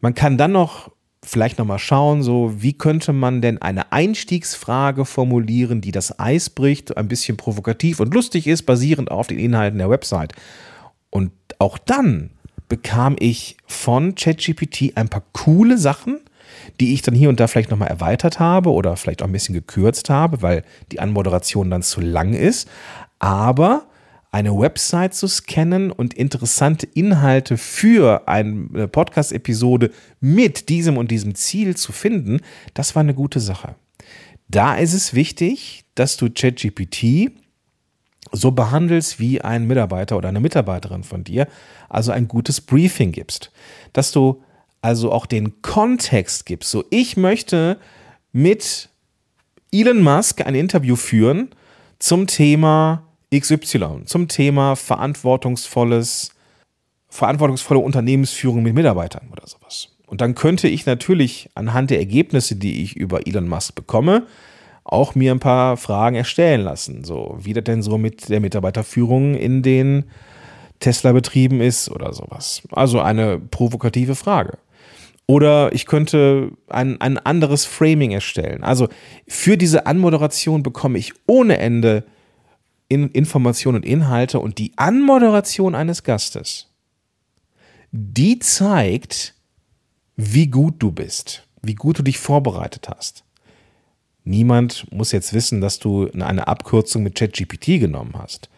Man 0.00 0.14
kann 0.14 0.38
dann 0.38 0.52
noch 0.52 0.92
vielleicht 1.24 1.58
nochmal 1.58 1.80
schauen, 1.80 2.22
so 2.22 2.62
wie 2.62 2.72
könnte 2.72 3.12
man 3.12 3.42
denn 3.42 3.60
eine 3.60 3.90
Einstiegsfrage 3.90 5.04
formulieren, 5.04 5.80
die 5.80 5.90
das 5.90 6.20
Eis 6.20 6.50
bricht, 6.50 6.96
ein 6.96 7.08
bisschen 7.08 7.36
provokativ 7.36 7.98
und 7.98 8.14
lustig 8.14 8.46
ist, 8.46 8.62
basierend 8.62 9.10
auf 9.10 9.26
den 9.26 9.40
Inhalten 9.40 9.78
der 9.78 9.90
Website. 9.90 10.34
Und 11.10 11.32
auch 11.58 11.78
dann 11.78 12.30
bekam 12.72 13.16
ich 13.18 13.58
von 13.66 14.14
ChatGPT 14.14 14.96
ein 14.96 15.10
paar 15.10 15.24
coole 15.34 15.76
Sachen, 15.76 16.20
die 16.80 16.94
ich 16.94 17.02
dann 17.02 17.14
hier 17.14 17.28
und 17.28 17.38
da 17.38 17.46
vielleicht 17.46 17.70
nochmal 17.70 17.88
erweitert 17.88 18.40
habe 18.40 18.70
oder 18.70 18.96
vielleicht 18.96 19.20
auch 19.20 19.26
ein 19.26 19.32
bisschen 19.32 19.54
gekürzt 19.54 20.08
habe, 20.08 20.40
weil 20.40 20.64
die 20.90 20.98
Anmoderation 20.98 21.70
dann 21.70 21.82
zu 21.82 22.00
lang 22.00 22.32
ist. 22.32 22.66
Aber 23.18 23.88
eine 24.30 24.58
Website 24.58 25.12
zu 25.12 25.28
scannen 25.28 25.90
und 25.90 26.14
interessante 26.14 26.86
Inhalte 26.86 27.58
für 27.58 28.26
eine 28.26 28.88
Podcast-Episode 28.88 29.90
mit 30.20 30.70
diesem 30.70 30.96
und 30.96 31.10
diesem 31.10 31.34
Ziel 31.34 31.76
zu 31.76 31.92
finden, 31.92 32.40
das 32.72 32.94
war 32.94 33.00
eine 33.00 33.12
gute 33.12 33.40
Sache. 33.40 33.74
Da 34.48 34.76
ist 34.76 34.94
es 34.94 35.12
wichtig, 35.12 35.84
dass 35.94 36.16
du 36.16 36.30
ChatGPT 36.30 37.32
so 38.32 38.50
behandelst 38.50 39.20
wie 39.20 39.40
ein 39.40 39.66
Mitarbeiter 39.66 40.16
oder 40.16 40.28
eine 40.28 40.40
Mitarbeiterin 40.40 41.04
von 41.04 41.24
dir, 41.24 41.46
also 41.88 42.12
ein 42.12 42.28
gutes 42.28 42.60
Briefing 42.60 43.12
gibst, 43.12 43.52
dass 43.92 44.10
du 44.12 44.42
also 44.80 45.12
auch 45.12 45.26
den 45.26 45.62
Kontext 45.62 46.46
gibst. 46.46 46.70
So, 46.70 46.84
ich 46.90 47.16
möchte 47.16 47.78
mit 48.32 48.88
Elon 49.70 50.02
Musk 50.02 50.44
ein 50.44 50.54
Interview 50.54 50.96
führen 50.96 51.50
zum 51.98 52.26
Thema 52.26 53.04
XY 53.34 54.04
zum 54.04 54.28
Thema 54.28 54.76
verantwortungsvolles, 54.76 56.32
verantwortungsvolle 57.08 57.80
Unternehmensführung 57.80 58.62
mit 58.62 58.74
Mitarbeitern 58.74 59.28
oder 59.32 59.46
sowas. 59.46 59.88
Und 60.06 60.20
dann 60.20 60.34
könnte 60.34 60.68
ich 60.68 60.84
natürlich 60.84 61.48
anhand 61.54 61.90
der 61.90 61.98
Ergebnisse, 61.98 62.56
die 62.56 62.82
ich 62.82 62.96
über 62.96 63.26
Elon 63.26 63.48
Musk 63.48 63.74
bekomme, 63.74 64.26
auch 64.84 65.14
mir 65.14 65.32
ein 65.32 65.40
paar 65.40 65.76
Fragen 65.76 66.16
erstellen 66.16 66.62
lassen. 66.62 67.04
So, 67.04 67.36
wie 67.40 67.52
das 67.52 67.64
denn 67.64 67.82
so 67.82 67.98
mit 67.98 68.28
der 68.28 68.40
Mitarbeiterführung 68.40 69.34
in 69.34 69.62
den 69.62 70.04
Tesla-Betrieben 70.80 71.60
ist 71.60 71.90
oder 71.90 72.12
sowas. 72.12 72.62
Also 72.72 73.00
eine 73.00 73.38
provokative 73.38 74.14
Frage. 74.14 74.58
Oder 75.26 75.72
ich 75.72 75.86
könnte 75.86 76.52
ein, 76.68 77.00
ein 77.00 77.16
anderes 77.18 77.64
Framing 77.64 78.10
erstellen. 78.10 78.64
Also 78.64 78.88
für 79.28 79.56
diese 79.56 79.86
Anmoderation 79.86 80.62
bekomme 80.62 80.98
ich 80.98 81.12
ohne 81.26 81.58
Ende 81.58 82.04
in 82.88 83.08
Informationen 83.10 83.76
und 83.76 83.86
Inhalte 83.86 84.40
und 84.40 84.58
die 84.58 84.72
Anmoderation 84.76 85.74
eines 85.74 86.02
Gastes, 86.02 86.68
die 87.92 88.38
zeigt, 88.40 89.34
wie 90.16 90.48
gut 90.48 90.74
du 90.80 90.92
bist, 90.92 91.48
wie 91.62 91.74
gut 91.74 91.98
du 91.98 92.02
dich 92.02 92.18
vorbereitet 92.18 92.88
hast. 92.94 93.24
Niemand 94.24 94.86
muss 94.92 95.12
jetzt 95.12 95.32
wissen, 95.32 95.60
dass 95.60 95.78
du 95.78 96.08
eine 96.12 96.46
Abkürzung 96.46 97.02
mit 97.02 97.16
ChatGPT 97.16 97.80
genommen 97.80 98.14
hast. 98.16 98.48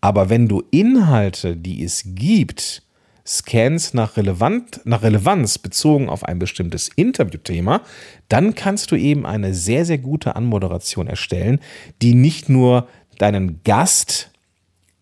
Aber 0.00 0.28
wenn 0.28 0.48
du 0.48 0.62
Inhalte, 0.70 1.56
die 1.56 1.82
es 1.84 2.02
gibt, 2.06 2.82
scans 3.26 3.92
nach, 3.92 4.16
relevant, 4.16 4.80
nach 4.84 5.02
Relevanz 5.02 5.58
bezogen 5.58 6.08
auf 6.08 6.24
ein 6.24 6.38
bestimmtes 6.38 6.88
Interviewthema, 6.94 7.82
dann 8.28 8.54
kannst 8.54 8.92
du 8.92 8.96
eben 8.96 9.26
eine 9.26 9.52
sehr, 9.52 9.84
sehr 9.84 9.98
gute 9.98 10.36
Anmoderation 10.36 11.08
erstellen, 11.08 11.60
die 12.02 12.14
nicht 12.14 12.48
nur 12.48 12.86
deinen 13.18 13.62
Gast 13.64 14.30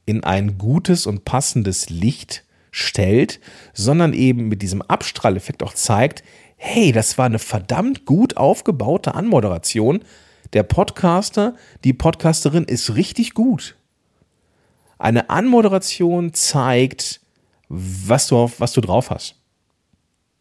in 0.06 0.24
ein 0.24 0.58
gutes 0.58 1.06
und 1.06 1.24
passendes 1.24 1.90
Licht 1.90 2.44
stellt, 2.70 3.40
sondern 3.72 4.12
eben 4.12 4.48
mit 4.48 4.62
diesem 4.62 4.82
Abstrahleffekt 4.82 5.62
auch 5.62 5.74
zeigt, 5.74 6.24
hey, 6.64 6.92
das 6.92 7.18
war 7.18 7.26
eine 7.26 7.38
verdammt 7.38 8.06
gut 8.06 8.36
aufgebaute 8.36 9.14
Anmoderation. 9.14 10.02
Der 10.52 10.62
Podcaster, 10.62 11.54
die 11.84 11.92
Podcasterin 11.92 12.64
ist 12.64 12.94
richtig 12.94 13.34
gut. 13.34 13.76
Eine 14.98 15.30
Anmoderation 15.30 16.32
zeigt, 16.32 17.20
was 17.68 18.28
du, 18.28 18.36
auf, 18.36 18.60
was 18.60 18.72
du 18.72 18.80
drauf 18.80 19.10
hast. 19.10 19.36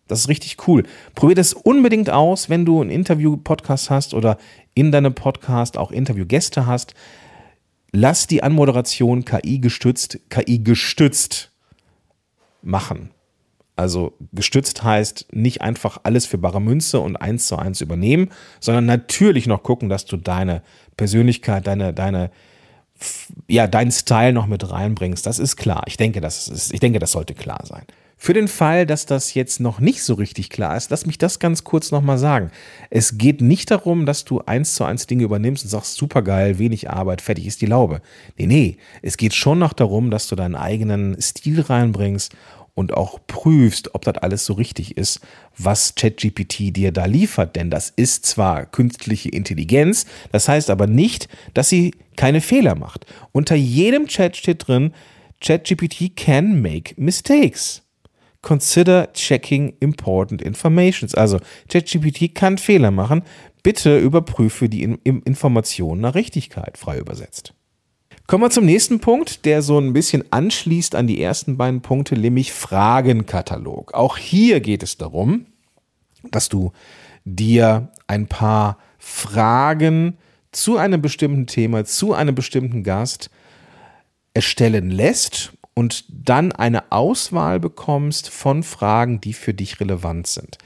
Das 0.08 0.20
ist 0.20 0.30
richtig 0.30 0.68
cool. 0.68 0.84
Probier 1.16 1.36
das 1.36 1.54
unbedingt 1.54 2.10
aus, 2.10 2.50
wenn 2.50 2.66
du 2.66 2.82
einen 2.82 2.90
Interview-Podcast 2.90 3.90
hast 3.90 4.14
oder 4.14 4.38
in 4.76 4.92
deinem 4.92 5.16
Podcast 5.16 5.78
auch 5.78 5.92
Interviewgäste 5.92 6.66
hast 6.66 6.94
lass 7.94 8.28
die 8.28 8.44
Anmoderation 8.44 9.24
KI 9.24 9.60
gestützt, 9.60 10.20
KI 10.30 10.60
gestützt 10.60 11.52
machen. 12.62 13.12
Also 13.76 14.14
gestützt 14.34 14.84
heißt 14.84 15.28
nicht 15.32 15.62
einfach 15.62 16.00
alles 16.04 16.26
für 16.26 16.38
bare 16.38 16.62
Münze 16.62 17.00
und 17.00 17.16
eins 17.16 17.48
zu 17.48 17.58
eins 17.58 17.82
übernehmen, 17.82 18.30
sondern 18.60 18.86
natürlich 18.86 19.48
noch 19.48 19.64
gucken, 19.64 19.90
dass 19.90 20.06
du 20.06 20.18
deine 20.18 20.62
Persönlichkeit, 20.96 21.66
deine, 21.66 21.94
deine, 21.94 22.30
ja, 23.48 23.66
deinen 23.66 23.92
Style 23.92 24.34
noch 24.34 24.46
mit 24.46 24.70
reinbringst. 24.70 25.26
Das 25.26 25.40
ist 25.40 25.56
klar. 25.56 25.84
Ich 25.88 25.98
denke, 25.98 26.22
das 26.22 26.48
ist, 26.48 26.72
ich 26.72 26.80
denke, 26.80 27.00
das 27.00 27.12
sollte 27.12 27.34
klar 27.34 27.62
sein. 27.66 27.84
Für 28.16 28.34
den 28.34 28.48
Fall, 28.48 28.86
dass 28.86 29.06
das 29.06 29.34
jetzt 29.34 29.60
noch 29.60 29.82
nicht 29.82 30.02
so 30.02 30.14
richtig 30.14 30.50
klar 30.50 30.78
ist, 30.78 30.92
lass 30.92 31.06
mich 31.06 31.18
das 31.18 31.40
ganz 31.40 31.66
kurz 31.66 31.92
nochmal 31.92 32.18
sagen. 32.18 32.52
Es 32.90 33.18
geht 33.18 33.42
nicht 33.42 33.70
darum, 33.70 34.06
dass 34.06 34.24
du 34.24 34.40
eins 34.40 34.76
zu 34.76 34.86
eins 34.86 35.08
Dinge 35.08 35.24
übernimmst 35.24 35.66
und 35.66 35.70
sagst, 35.70 35.96
super 35.96 36.22
geil, 36.22 36.58
wenig 36.58 36.90
Arbeit, 36.90 37.22
fertig 37.22 37.48
ist 37.48 37.60
die 37.60 37.66
Laube. 37.66 38.02
Nee, 38.38 38.46
nee, 38.46 38.78
es 39.02 39.18
geht 39.18 39.34
schon 39.34 39.60
noch 39.60 39.74
darum, 39.74 40.10
dass 40.10 40.28
du 40.28 40.38
deinen 40.38 40.56
eigenen 40.56 41.20
Stil 41.20 41.60
reinbringst 41.60 42.34
und 42.76 42.94
auch 42.94 43.20
prüfst, 43.28 43.94
ob 43.94 44.04
das 44.04 44.18
alles 44.18 44.46
so 44.46 44.54
richtig 44.54 44.98
ist, 44.98 45.20
was 45.58 45.96
ChatGPT 45.96 46.76
dir 46.76 46.92
da 46.92 47.06
liefert. 47.06 47.56
Denn 47.56 47.70
das 47.70 47.90
ist 47.90 48.26
zwar 48.26 48.66
künstliche 48.66 49.30
Intelligenz, 49.30 50.06
das 50.32 50.48
heißt 50.48 50.70
aber 50.70 50.88
nicht, 50.88 51.28
dass 51.54 51.70
sie 51.70 51.94
keine 52.16 52.42
Fehler 52.42 52.76
macht. 52.76 53.06
Unter 53.32 53.56
jedem 53.56 54.08
Chat 54.08 54.38
steht 54.38 54.68
drin, 54.68 54.94
ChatGPT 55.42 56.16
can 56.16 56.62
make 56.62 56.94
mistakes. 56.98 57.82
Consider 58.42 59.12
checking 59.14 59.74
important 59.80 60.42
informations. 60.42 61.16
Also 61.16 61.40
ChatGPT 61.70 62.36
kann 62.36 62.58
Fehler 62.58 62.92
machen. 62.92 63.24
Bitte 63.62 63.98
überprüfe 63.98 64.68
die 64.68 64.84
Informationen 64.84 66.02
nach 66.02 66.16
Richtigkeit, 66.16 66.78
frei 66.78 66.98
übersetzt. 66.98 67.54
Kommen 68.26 68.44
wir 68.44 68.50
zum 68.50 68.66
nächsten 68.66 69.00
Punkt, 69.00 69.46
der 69.46 69.62
so 69.62 69.78
ein 69.78 69.92
bisschen 69.92 70.24
anschließt 70.32 70.96
an 70.96 71.08
die 71.08 71.22
ersten 71.22 71.58
beiden 71.58 71.82
Punkte, 71.82 72.16
nämlich 72.18 72.54
Fragenkatalog. 72.54 73.94
Auch 73.94 74.18
hier 74.18 74.62
geht 74.62 74.82
es 74.82 74.98
darum, 74.98 75.46
dass 76.32 76.48
du 76.48 76.72
dir 77.26 77.90
ein 78.08 78.28
paar 78.28 78.78
Fragen 78.98 80.18
zu 80.54 80.78
einem 80.78 81.02
bestimmten 81.02 81.48
Thema, 81.48 81.84
zu 81.84 82.14
einem 82.14 82.34
bestimmten 82.34 82.84
Gast 82.84 83.30
erstellen 84.34 84.90
lässt 84.90 85.52
und 85.74 86.06
dann 86.10 86.54
eine 86.54 86.92
Auswahl 86.92 87.60
bekommst 87.60 88.30
von 88.30 88.64
Fragen, 88.64 89.20
die 89.20 89.34
für 89.34 89.54
dich 89.54 89.80
relevant 89.80 90.28
sind. 90.28 90.58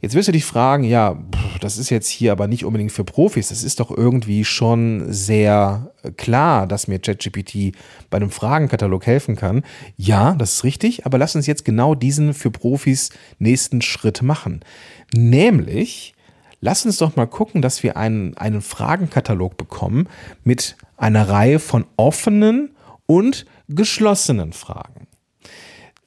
Jetzt 0.00 0.14
wirst 0.14 0.28
du 0.28 0.32
dich 0.32 0.46
fragen, 0.46 0.84
ja, 0.84 1.18
das 1.60 1.76
ist 1.76 1.90
jetzt 1.90 2.08
hier 2.08 2.32
aber 2.32 2.48
nicht 2.48 2.64
unbedingt 2.64 2.90
für 2.90 3.04
Profis. 3.04 3.48
Das 3.50 3.62
ist 3.62 3.80
doch 3.80 3.90
irgendwie 3.90 4.46
schon 4.46 5.12
sehr 5.12 5.92
klar, 6.16 6.66
dass 6.66 6.88
mir 6.88 6.98
ChatGPT 6.98 7.76
bei 8.08 8.16
einem 8.16 8.30
Fragenkatalog 8.30 9.04
helfen 9.04 9.36
kann. 9.36 9.62
Ja, 9.98 10.34
das 10.34 10.54
ist 10.54 10.64
richtig, 10.64 11.04
aber 11.04 11.18
lass 11.18 11.36
uns 11.36 11.46
jetzt 11.46 11.66
genau 11.66 11.94
diesen 11.94 12.32
für 12.32 12.50
Profis 12.50 13.10
nächsten 13.38 13.82
Schritt 13.82 14.22
machen. 14.22 14.60
Nämlich, 15.14 16.14
lass 16.62 16.86
uns 16.86 16.96
doch 16.96 17.16
mal 17.16 17.26
gucken, 17.26 17.60
dass 17.60 17.82
wir 17.82 17.98
einen, 17.98 18.34
einen 18.38 18.62
Fragenkatalog 18.62 19.58
bekommen 19.58 20.08
mit 20.44 20.76
einer 20.96 21.28
Reihe 21.28 21.58
von 21.58 21.84
offenen 21.98 22.70
und 23.04 23.44
geschlossenen 23.68 24.54
Fragen. 24.54 25.09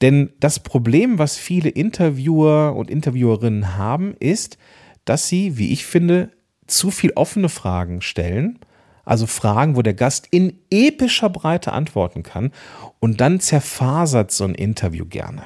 Denn 0.03 0.33
das 0.41 0.59
Problem, 0.59 1.17
was 1.17 1.37
viele 1.37 1.69
Interviewer 1.69 2.75
und 2.75 2.91
Interviewerinnen 2.91 3.77
haben, 3.77 4.15
ist, 4.19 4.57
dass 5.05 5.29
sie, 5.29 5.57
wie 5.57 5.71
ich 5.71 5.85
finde, 5.85 6.29
zu 6.67 6.91
viel 6.91 7.13
offene 7.15 7.47
Fragen 7.47 8.01
stellen, 8.01 8.59
also 9.05 9.27
Fragen, 9.27 9.77
wo 9.77 9.81
der 9.81 9.93
Gast 9.93 10.27
in 10.29 10.59
epischer 10.69 11.29
Breite 11.29 11.71
antworten 11.71 12.21
kann 12.21 12.51
und 12.99 13.21
dann 13.21 13.39
zerfasert 13.39 14.31
so 14.31 14.43
ein 14.43 14.55
Interview 14.55 15.05
gerne. 15.05 15.43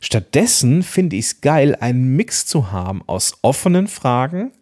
Stattdessen 0.00 0.84
finde 0.84 1.16
ich 1.16 1.24
es 1.24 1.40
geil, 1.40 1.74
einen 1.74 2.14
Mix 2.14 2.46
zu 2.46 2.70
haben 2.70 3.02
aus 3.08 3.34
offenen 3.42 3.88
Fragen 3.88 4.52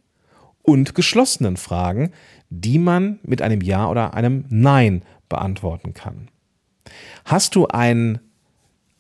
und 0.63 0.95
geschlossenen 0.95 1.59
Fragen, 1.59 2.13
die 2.49 2.79
man 2.79 3.19
mit 3.23 3.43
einem 3.43 3.61
Ja 3.61 3.91
oder 3.91 4.15
einem 4.15 4.47
Nein 4.49 5.03
beantworten 5.29 5.93
kann. 5.93 6.29
Hast 7.27 7.55
du 7.55 7.67
ein, 7.69 8.21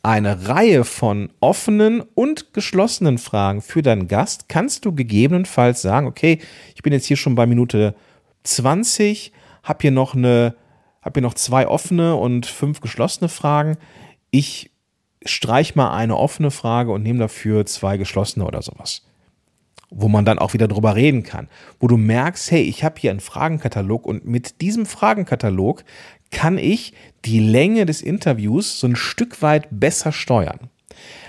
eine 0.02 0.48
Reihe 0.48 0.84
von 0.84 1.30
offenen 1.40 2.00
und 2.00 2.52
geschlossenen 2.52 3.18
Fragen 3.18 3.60
für 3.60 3.82
deinen 3.82 4.08
Gast, 4.08 4.48
kannst 4.48 4.84
du 4.84 4.94
gegebenenfalls 4.94 5.82
sagen, 5.82 6.06
okay, 6.06 6.38
ich 6.74 6.82
bin 6.82 6.92
jetzt 6.92 7.06
hier 7.06 7.16
schon 7.16 7.34
bei 7.34 7.46
Minute 7.46 7.94
20, 8.44 9.32
habe 9.62 9.78
hier 9.82 9.90
noch 9.90 10.14
eine, 10.14 10.54
habe 11.02 11.20
hier 11.20 11.22
noch 11.22 11.34
zwei 11.34 11.66
offene 11.66 12.14
und 12.16 12.46
fünf 12.46 12.80
geschlossene 12.80 13.28
Fragen. 13.28 13.76
Ich 14.30 14.70
streich 15.24 15.74
mal 15.74 15.94
eine 15.94 16.16
offene 16.16 16.50
Frage 16.50 16.92
und 16.92 17.02
nimm 17.02 17.18
dafür 17.18 17.66
zwei 17.66 17.96
geschlossene 17.96 18.46
oder 18.46 18.62
sowas. 18.62 19.04
Wo 19.90 20.09
man 20.09 20.25
dann 20.25 20.38
auch 20.38 20.52
wieder 20.52 20.68
drüber 20.68 20.97
reden 20.97 21.23
kann. 21.23 21.49
Wo 21.80 21.87
du 21.87 21.97
merkst, 21.97 22.50
hey, 22.50 22.62
ich 22.62 22.85
habe 22.85 23.00
hier 23.00 23.11
einen 23.11 23.21
Fragenkatalog 23.21 24.07
und 24.07 24.26
mit 24.26 24.61
diesem 24.61 24.85
Fragenkatalog 24.87 25.85
kann 26.30 26.59
ich 26.59 26.92
die 27.25 27.40
Länge 27.40 27.87
des 27.87 28.02
Interviews 28.02 28.80
so 28.80 28.87
ein 28.87 28.97
Stück 28.97 29.40
weit 29.40 29.68
besser 29.71 30.12
steuern. 30.12 30.68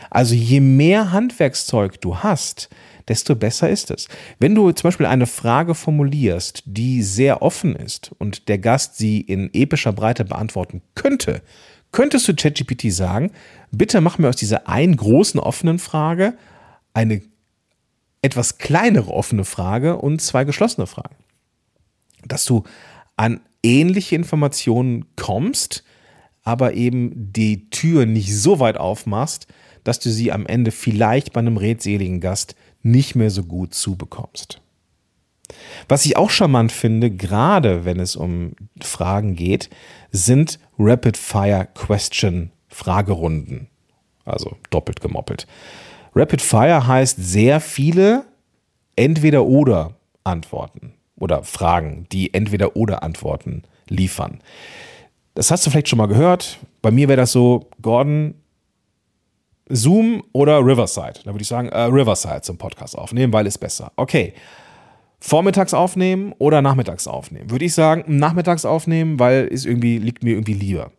Also 0.10 0.36
je 0.36 0.60
mehr 0.60 1.12
Handwerkszeug 1.12 2.02
du 2.02 2.18
hast, 2.18 2.70
desto 3.08 3.36
besser 3.36 3.70
ist 3.70 3.92
es. 3.92 4.08
Wenn 4.40 4.56
du 4.56 4.72
zum 4.72 4.88
Beispiel 4.88 5.06
eine 5.06 5.26
Frage 5.28 5.76
formulierst, 5.76 6.64
die 6.66 7.02
sehr 7.02 7.42
offen 7.42 7.76
ist 7.76 8.12
und 8.18 8.48
der 8.48 8.60
Gast 8.60 8.98
sie 8.98 9.22
in 9.22 9.50
epischer 9.54 9.94
Breite 9.94 10.26
beantworten 10.26 10.82
könnte, 10.96 11.42
könntest 11.92 12.28
du 12.28 12.36
ChatGPT 12.36 12.92
sagen, 12.92 13.32
bitte 13.72 14.00
mach 14.02 14.18
mir 14.18 14.30
aus 14.30 14.36
dieser 14.36 14.68
einen 14.68 14.96
großen 14.96 15.40
offenen 15.40 15.80
Frage 15.80 16.36
eine 16.94 17.22
etwas 18.22 18.58
kleinere 18.58 19.12
offene 19.12 19.46
Frage 19.46 19.98
und 19.98 20.22
zwei 20.22 20.44
geschlossene 20.44 20.88
Fragen. 20.88 21.16
Dass 22.26 22.46
du 22.46 22.64
an 23.16 23.42
ähnliche 23.64 24.16
Informationen 24.16 25.06
kommst, 25.16 25.84
aber 26.44 26.74
eben 26.74 27.32
die 27.34 27.70
Tür 27.70 28.06
nicht 28.06 28.36
so 28.36 28.60
weit 28.60 28.78
aufmachst, 28.78 29.48
dass 29.84 30.00
du 30.00 30.10
sie 30.10 30.32
am 30.32 30.46
Ende 30.46 30.72
vielleicht 30.72 31.34
bei 31.34 31.40
einem 31.40 31.58
redseligen 31.58 32.22
Gast 32.22 32.56
nicht 32.82 33.16
mehr 33.16 33.30
so 33.30 33.44
gut 33.44 33.74
zubekommst. 33.74 34.62
Was 35.88 36.06
ich 36.06 36.16
auch 36.16 36.30
charmant 36.30 36.72
finde, 36.72 37.10
gerade 37.10 37.84
wenn 37.86 38.00
es 38.00 38.16
um 38.16 38.52
Fragen 38.80 39.36
geht, 39.36 39.72
sind 40.12 40.60
Rapid-Fire-Question-Fragerunden. 40.78 43.68
Also 44.26 44.58
doppelt 44.70 45.02
gemoppelt. 45.02 45.48
Rapid-Fire 46.16 46.88
heißt 46.88 47.18
sehr 47.20 47.60
viele 47.60 48.26
entweder-oder 48.96 49.96
Antworten 50.24 50.94
oder 51.18 51.44
Fragen, 51.44 52.08
die 52.12 52.34
entweder 52.34 52.76
oder 52.76 53.04
Antworten 53.04 53.64
liefern. 53.88 54.40
Das 55.36 55.52
hast 55.52 55.66
du 55.66 55.70
vielleicht 55.70 55.90
schon 55.90 55.98
mal 55.98 56.08
gehört. 56.08 56.60
Bei 56.82 56.92
mir 56.92 57.08
wäre 57.08 57.22
das 57.22 57.32
so, 57.32 57.70
Gordon, 57.82 58.36
Zoom 59.70 60.24
oder 60.34 60.60
Riverside? 60.66 61.20
Da 61.24 61.32
würde 61.32 61.44
ich 61.44 61.48
sagen, 61.48 61.70
äh, 61.70 61.82
Riverside 61.82 62.42
zum 62.42 62.58
Podcast 62.58 62.98
aufnehmen, 62.98 63.32
weil 63.32 63.48
es 63.48 63.58
besser. 63.58 63.92
Okay. 63.96 64.34
Vormittags 65.22 65.74
aufnehmen 65.74 66.34
oder 66.40 66.62
nachmittags 66.62 67.08
aufnehmen? 67.08 67.52
Würde 67.52 67.66
ich 67.66 67.74
sagen, 67.74 68.18
nachmittags 68.18 68.66
aufnehmen, 68.66 69.20
weil 69.20 69.50
es 69.52 69.66
irgendwie, 69.66 69.98
liegt 69.98 70.24
mir 70.24 70.32
irgendwie 70.32 70.54
lieber. 70.54 70.92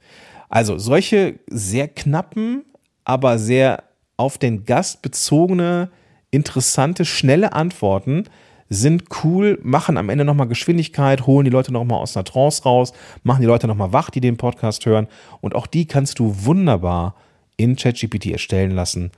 Also 0.49 0.79
solche 0.79 1.41
sehr 1.47 1.89
knappen, 1.89 2.65
aber 3.05 3.39
sehr 3.39 3.83
auf 4.21 4.37
den 4.37 4.67
Gast 4.67 5.01
bezogene, 5.01 5.91
interessante, 6.31 7.07
schnelle 7.07 7.55
Antworten 7.55 8.25
sind 8.69 9.05
cool, 9.25 9.59
machen 9.63 9.97
am 9.97 10.11
Ende 10.11 10.25
nochmal 10.25 10.47
Geschwindigkeit, 10.47 11.27
holen 11.27 11.47
die 11.47 11.51
Leute 11.51 11.73
nochmal 11.73 11.99
aus 11.99 12.17
einer 12.17 12.25
Trance 12.25 12.63
raus, 12.63 12.93
machen 13.25 13.41
die 13.41 13.47
Leute 13.47 13.67
nochmal 13.67 13.95
wach, 13.95 14.11
die 14.11 14.21
den 14.21 14.37
Podcast 14.37 14.85
hören. 14.85 15.09
Und 15.41 15.55
auch 15.55 15.67
die 15.67 15.87
kannst 15.87 16.19
du 16.19 16.45
wunderbar 16.45 17.17
in 17.57 17.77
ChatGPT 17.77 18.27
erstellen 18.27 18.73
lassen. 18.73 19.11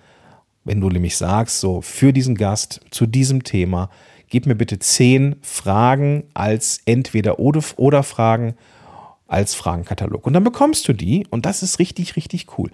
Wenn 0.65 0.81
du 0.81 0.89
nämlich 0.89 1.17
sagst, 1.17 1.61
so 1.61 1.83
für 1.83 2.13
diesen 2.13 2.37
Gast 2.37 2.81
zu 2.91 3.07
diesem 3.07 3.43
Thema, 3.43 3.91
gib 4.31 4.47
mir 4.47 4.55
bitte 4.55 4.79
zehn 4.79 5.35
Fragen 5.43 6.25
als 6.33 6.81
entweder 6.87 7.41
oder, 7.41 7.63
oder 7.77 8.05
Fragen 8.05 8.55
als 9.33 9.55
Fragenkatalog. 9.55 10.27
Und 10.27 10.35
dann 10.35 10.45
bekommst 10.45 10.87
du 10.87 10.93
die 10.93 11.27
und 11.31 11.47
das 11.47 11.63
ist 11.63 11.79
richtig, 11.79 12.17
richtig 12.17 12.59
cool. 12.59 12.71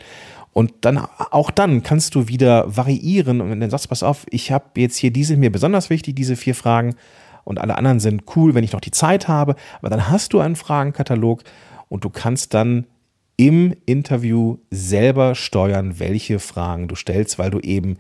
Und 0.59 0.73
dann 0.81 0.99
auch 0.99 1.53
dann 1.53 1.85
kannst 1.85 2.17
du 2.17 2.27
wieder 2.27 2.77
variieren 2.77 3.41
und 3.41 3.61
dann 3.61 3.71
sagst 3.71 3.85
du, 3.85 3.91
pass 3.91 4.03
auf, 4.03 4.27
ich 4.29 4.50
habe 4.50 4.65
jetzt 4.77 4.97
hier 4.97 5.12
diese 5.12 5.37
mir 5.37 5.53
besonders 5.53 5.88
wichtig, 5.88 6.17
diese 6.17 6.35
vier 6.35 6.57
Fragen 6.57 6.97
und 7.45 7.61
alle 7.61 7.79
anderen 7.79 8.00
sind 8.00 8.25
cool, 8.35 8.57
wenn 8.57 8.65
ich 8.65 8.73
noch 8.73 8.81
die 8.81 8.91
Zeit 8.91 9.29
habe. 9.29 9.55
Aber 9.79 9.88
dann 9.88 10.11
hast 10.11 10.33
du 10.33 10.41
einen 10.41 10.57
Fragenkatalog 10.57 11.45
und 11.88 12.03
du 12.03 12.11
kannst 12.11 12.55
dann 12.55 12.88
im 13.37 13.73
Interview 13.87 14.59
selber 14.73 15.37
steuern, 15.37 16.00
welche 16.00 16.41
Fragen 16.41 16.89
du 16.89 16.97
stellst, 16.97 17.39
weil 17.39 17.52
du 17.52 17.61
eben 17.61 17.97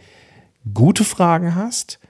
gute 0.74 1.04
Fragen 1.04 1.54
hast, 1.54 2.00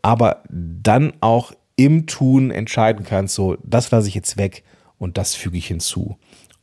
aber 0.00 0.44
dann 0.48 1.12
auch 1.20 1.50
im 1.74 2.06
Tun 2.06 2.52
entscheiden 2.52 3.04
kannst, 3.04 3.34
so, 3.34 3.56
das 3.64 3.90
lasse 3.90 4.06
ich 4.06 4.14
jetzt 4.14 4.36
weg 4.36 4.62
und 4.98 5.18
das 5.18 5.34
füge 5.34 5.58
ich 5.58 5.66
hinzu. 5.66 6.18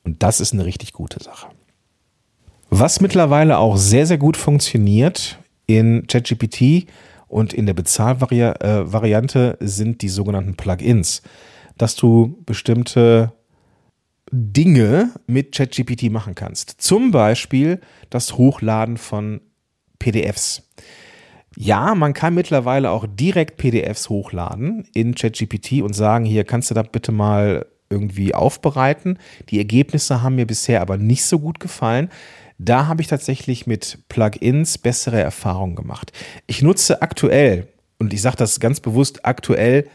Und 0.05 0.23
das 0.23 0.39
ist 0.39 0.53
eine 0.53 0.63
richtig 0.63 0.93
gute 0.93 1.21
Sache. 1.21 1.49
Was 2.69 3.01
mittlerweile 3.01 3.57
auch 3.57 3.77
sehr, 3.77 4.05
sehr 4.05 4.17
gut 4.17 4.37
funktioniert 4.37 5.39
in 5.65 6.05
ChatGPT 6.07 6.87
und 7.27 7.53
in 7.53 7.65
der 7.65 7.73
Bezahlvariante 7.73 9.57
äh, 9.59 9.65
sind 9.65 10.01
die 10.01 10.09
sogenannten 10.09 10.55
Plugins, 10.55 11.21
dass 11.77 11.95
du 11.95 12.41
bestimmte 12.45 13.31
Dinge 14.31 15.11
mit 15.27 15.55
ChatGPT 15.55 16.11
machen 16.11 16.35
kannst. 16.35 16.75
Zum 16.81 17.11
Beispiel 17.11 17.81
das 18.09 18.37
Hochladen 18.37 18.97
von 18.97 19.41
PDFs. 19.97 20.63
Ja, 21.55 21.95
man 21.95 22.13
kann 22.13 22.35
mittlerweile 22.35 22.91
auch 22.91 23.05
direkt 23.07 23.57
PDFs 23.57 24.09
hochladen 24.09 24.87
in 24.93 25.15
ChatGPT 25.15 25.81
und 25.81 25.93
sagen, 25.93 26.25
hier 26.25 26.43
kannst 26.43 26.69
du 26.69 26.75
da 26.75 26.83
bitte 26.83 27.11
mal 27.11 27.65
irgendwie 27.89 28.35
aufbereiten. 28.35 29.17
Die 29.49 29.57
Ergebnisse 29.57 30.21
haben 30.21 30.35
mir 30.35 30.45
bisher 30.45 30.81
aber 30.81 30.97
nicht 30.97 31.25
so 31.25 31.39
gut 31.39 31.59
gefallen. 31.59 32.09
Da 32.59 32.87
habe 32.87 33.01
ich 33.01 33.07
tatsächlich 33.07 33.67
mit 33.67 33.99
Plugins 34.09 34.77
bessere 34.77 35.19
Erfahrungen 35.21 35.75
gemacht. 35.75 36.11
Ich 36.45 36.61
nutze 36.61 37.01
aktuell, 37.01 37.69
und 37.97 38.13
ich 38.13 38.21
sage 38.21 38.35
das 38.35 38.59
ganz 38.59 38.81
bewusst 38.81 39.25
aktuell, 39.25 39.87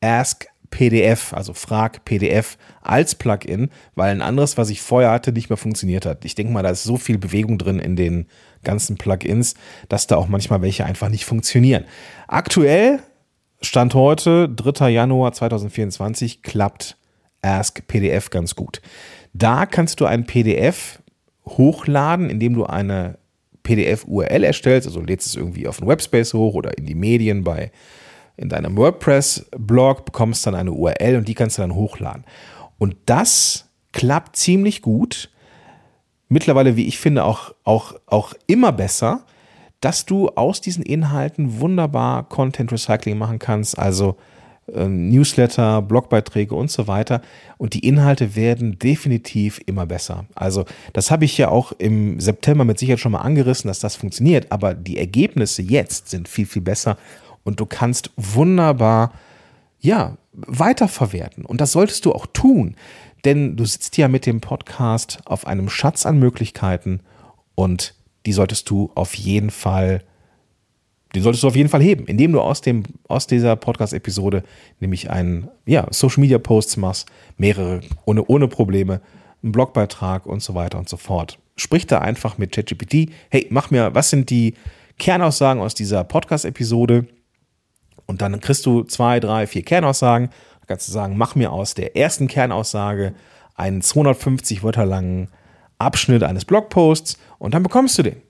Ask 0.00 0.46
PDF, 0.70 1.34
also 1.34 1.52
Frag 1.52 2.04
PDF 2.06 2.56
als 2.80 3.14
Plugin, 3.14 3.70
weil 3.94 4.10
ein 4.10 4.22
anderes, 4.22 4.56
was 4.56 4.70
ich 4.70 4.80
vorher 4.80 5.10
hatte, 5.10 5.30
nicht 5.32 5.50
mehr 5.50 5.58
funktioniert 5.58 6.06
hat. 6.06 6.24
Ich 6.24 6.34
denke 6.34 6.52
mal, 6.52 6.62
da 6.62 6.70
ist 6.70 6.84
so 6.84 6.96
viel 6.96 7.18
Bewegung 7.18 7.58
drin 7.58 7.78
in 7.78 7.96
den 7.96 8.26
ganzen 8.64 8.96
Plugins, 8.96 9.54
dass 9.88 10.06
da 10.06 10.16
auch 10.16 10.26
manchmal 10.26 10.62
welche 10.62 10.86
einfach 10.86 11.10
nicht 11.10 11.26
funktionieren. 11.26 11.84
Aktuell, 12.28 13.00
Stand 13.60 13.94
heute, 13.94 14.48
3. 14.48 14.88
Januar 14.88 15.32
2024, 15.32 16.42
klappt 16.42 16.96
Ask 17.42 17.86
PDF 17.86 18.30
ganz 18.30 18.54
gut. 18.54 18.80
Da 19.34 19.66
kannst 19.66 20.00
du 20.00 20.06
ein 20.06 20.26
PDF 20.26 21.00
hochladen, 21.48 22.30
indem 22.30 22.54
du 22.54 22.64
eine 22.64 23.18
PDF-URL 23.62 24.44
erstellst, 24.44 24.86
also 24.86 25.00
lädst 25.00 25.26
es 25.26 25.34
irgendwie 25.34 25.66
auf 25.66 25.78
den 25.78 25.88
Webspace 25.88 26.34
hoch 26.34 26.54
oder 26.54 26.76
in 26.78 26.86
die 26.86 26.94
Medien 26.94 27.44
bei 27.44 27.70
in 28.36 28.48
deinem 28.50 28.76
WordPress-Blog, 28.76 30.04
bekommst 30.04 30.46
dann 30.46 30.54
eine 30.54 30.72
URL 30.72 31.16
und 31.16 31.26
die 31.26 31.34
kannst 31.34 31.56
du 31.56 31.62
dann 31.62 31.74
hochladen. 31.74 32.24
Und 32.78 32.96
das 33.06 33.70
klappt 33.92 34.36
ziemlich 34.36 34.82
gut. 34.82 35.30
Mittlerweile, 36.28 36.76
wie 36.76 36.86
ich 36.86 36.98
finde, 36.98 37.24
auch, 37.24 37.54
auch, 37.64 37.94
auch 38.04 38.34
immer 38.46 38.72
besser, 38.72 39.24
dass 39.80 40.04
du 40.04 40.28
aus 40.30 40.60
diesen 40.60 40.82
Inhalten 40.82 41.60
wunderbar 41.60 42.28
Content 42.28 42.72
Recycling 42.72 43.16
machen 43.16 43.38
kannst, 43.38 43.78
also 43.78 44.16
Newsletter, 44.66 45.80
Blogbeiträge 45.82 46.54
und 46.54 46.70
so 46.70 46.88
weiter. 46.88 47.22
Und 47.56 47.74
die 47.74 47.86
Inhalte 47.86 48.34
werden 48.34 48.78
definitiv 48.78 49.60
immer 49.66 49.86
besser. 49.86 50.26
Also 50.34 50.64
das 50.92 51.10
habe 51.10 51.24
ich 51.24 51.38
ja 51.38 51.48
auch 51.48 51.72
im 51.72 52.18
September 52.20 52.64
mit 52.64 52.78
Sicherheit 52.78 53.00
schon 53.00 53.12
mal 53.12 53.20
angerissen, 53.20 53.68
dass 53.68 53.78
das 53.78 53.96
funktioniert. 53.96 54.50
Aber 54.50 54.74
die 54.74 54.98
Ergebnisse 54.98 55.62
jetzt 55.62 56.10
sind 56.10 56.28
viel, 56.28 56.46
viel 56.46 56.62
besser 56.62 56.96
und 57.44 57.60
du 57.60 57.66
kannst 57.66 58.10
wunderbar, 58.16 59.12
ja, 59.80 60.16
weiterverwerten. 60.32 61.44
Und 61.44 61.60
das 61.60 61.72
solltest 61.72 62.04
du 62.04 62.12
auch 62.12 62.26
tun, 62.26 62.74
denn 63.24 63.56
du 63.56 63.64
sitzt 63.64 63.96
ja 63.96 64.08
mit 64.08 64.26
dem 64.26 64.40
Podcast 64.40 65.20
auf 65.24 65.46
einem 65.46 65.68
Schatz 65.68 66.06
an 66.06 66.18
Möglichkeiten 66.18 67.00
und 67.54 67.94
die 68.26 68.32
solltest 68.32 68.68
du 68.68 68.90
auf 68.94 69.14
jeden 69.14 69.50
Fall, 69.50 70.02
den 71.16 71.22
solltest 71.22 71.42
du 71.42 71.48
auf 71.48 71.56
jeden 71.56 71.70
Fall 71.70 71.82
heben, 71.82 72.04
indem 72.06 72.32
du 72.32 72.42
aus 72.42 72.60
dem, 72.60 72.82
aus 73.08 73.26
dieser 73.26 73.56
Podcast-Episode 73.56 74.42
nämlich 74.80 75.08
einen, 75.08 75.48
ja, 75.64 75.86
Social 75.90 76.20
Media 76.20 76.36
Posts 76.36 76.76
machst, 76.76 77.08
mehrere, 77.38 77.80
ohne, 78.04 78.22
ohne 78.26 78.48
Probleme, 78.48 79.00
einen 79.42 79.52
Blogbeitrag 79.52 80.26
und 80.26 80.42
so 80.42 80.54
weiter 80.54 80.78
und 80.78 80.90
so 80.90 80.98
fort. 80.98 81.38
Sprich 81.56 81.86
da 81.86 82.00
einfach 82.00 82.36
mit 82.36 82.52
ChatGPT, 82.52 83.10
hey, 83.30 83.46
mach 83.48 83.70
mir, 83.70 83.94
was 83.94 84.10
sind 84.10 84.28
die 84.28 84.54
Kernaussagen 84.98 85.62
aus 85.62 85.74
dieser 85.74 86.04
Podcast-Episode? 86.04 87.06
Und 88.04 88.20
dann 88.20 88.38
kriegst 88.40 88.66
du 88.66 88.82
zwei, 88.82 89.18
drei, 89.18 89.46
vier 89.46 89.62
Kernaussagen. 89.62 90.28
Da 90.60 90.66
kannst 90.66 90.86
du 90.86 90.92
sagen, 90.92 91.16
mach 91.16 91.34
mir 91.34 91.50
aus 91.50 91.72
der 91.72 91.96
ersten 91.96 92.28
Kernaussage 92.28 93.14
einen 93.54 93.80
250 93.80 94.62
Wörter 94.62 94.84
langen 94.84 95.28
Abschnitt 95.78 96.22
eines 96.22 96.44
Blogposts 96.44 97.18
und 97.38 97.54
dann 97.54 97.62
bekommst 97.62 97.96
du 97.96 98.02
den. 98.02 98.25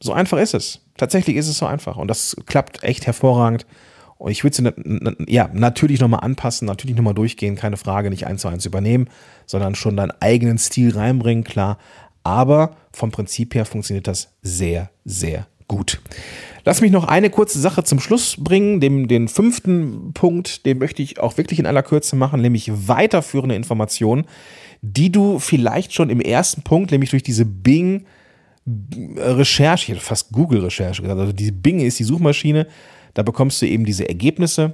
So 0.00 0.12
einfach 0.12 0.38
ist 0.38 0.54
es. 0.54 0.80
Tatsächlich 0.96 1.36
ist 1.36 1.48
es 1.48 1.58
so 1.58 1.66
einfach 1.66 1.96
und 1.96 2.08
das 2.08 2.36
klappt 2.46 2.82
echt 2.82 3.06
hervorragend. 3.06 3.66
Und 4.16 4.32
ich 4.32 4.42
würde 4.42 4.56
sie 4.56 5.32
ja, 5.32 5.48
natürlich 5.52 6.00
nochmal 6.00 6.20
anpassen, 6.20 6.66
natürlich 6.66 6.96
nochmal 6.96 7.14
durchgehen, 7.14 7.54
keine 7.54 7.76
Frage, 7.76 8.10
nicht 8.10 8.26
eins 8.26 8.42
zu 8.42 8.48
eins 8.48 8.66
übernehmen, 8.66 9.08
sondern 9.46 9.76
schon 9.76 9.96
deinen 9.96 10.12
eigenen 10.20 10.58
Stil 10.58 10.96
reinbringen, 10.96 11.44
klar. 11.44 11.78
aber 12.24 12.76
vom 12.92 13.12
Prinzip 13.12 13.54
her 13.54 13.64
funktioniert 13.64 14.08
das 14.08 14.32
sehr, 14.42 14.90
sehr 15.04 15.46
gut. 15.68 16.00
Lass 16.64 16.80
mich 16.80 16.90
noch 16.90 17.04
eine 17.04 17.30
kurze 17.30 17.60
Sache 17.60 17.84
zum 17.84 18.00
Schluss 18.00 18.36
bringen. 18.38 18.80
Dem, 18.80 19.06
den 19.06 19.28
fünften 19.28 20.12
Punkt, 20.14 20.66
den 20.66 20.78
möchte 20.78 21.02
ich 21.02 21.20
auch 21.20 21.36
wirklich 21.36 21.60
in 21.60 21.66
aller 21.66 21.82
Kürze 21.82 22.16
machen, 22.16 22.40
nämlich 22.40 22.70
weiterführende 22.88 23.54
Informationen, 23.54 24.26
die 24.82 25.12
du 25.12 25.38
vielleicht 25.38 25.94
schon 25.94 26.10
im 26.10 26.20
ersten 26.20 26.62
Punkt, 26.62 26.90
nämlich 26.90 27.10
durch 27.10 27.22
diese 27.22 27.44
Bing 27.44 28.04
Recherche, 29.16 29.94
fast 29.96 30.32
Google-Recherche 30.32 31.02
gesagt, 31.02 31.20
also 31.20 31.32
die 31.32 31.50
Bing 31.50 31.80
ist 31.80 31.98
die 31.98 32.04
Suchmaschine, 32.04 32.66
da 33.14 33.22
bekommst 33.22 33.60
du 33.62 33.66
eben 33.66 33.84
diese 33.84 34.08
Ergebnisse. 34.08 34.72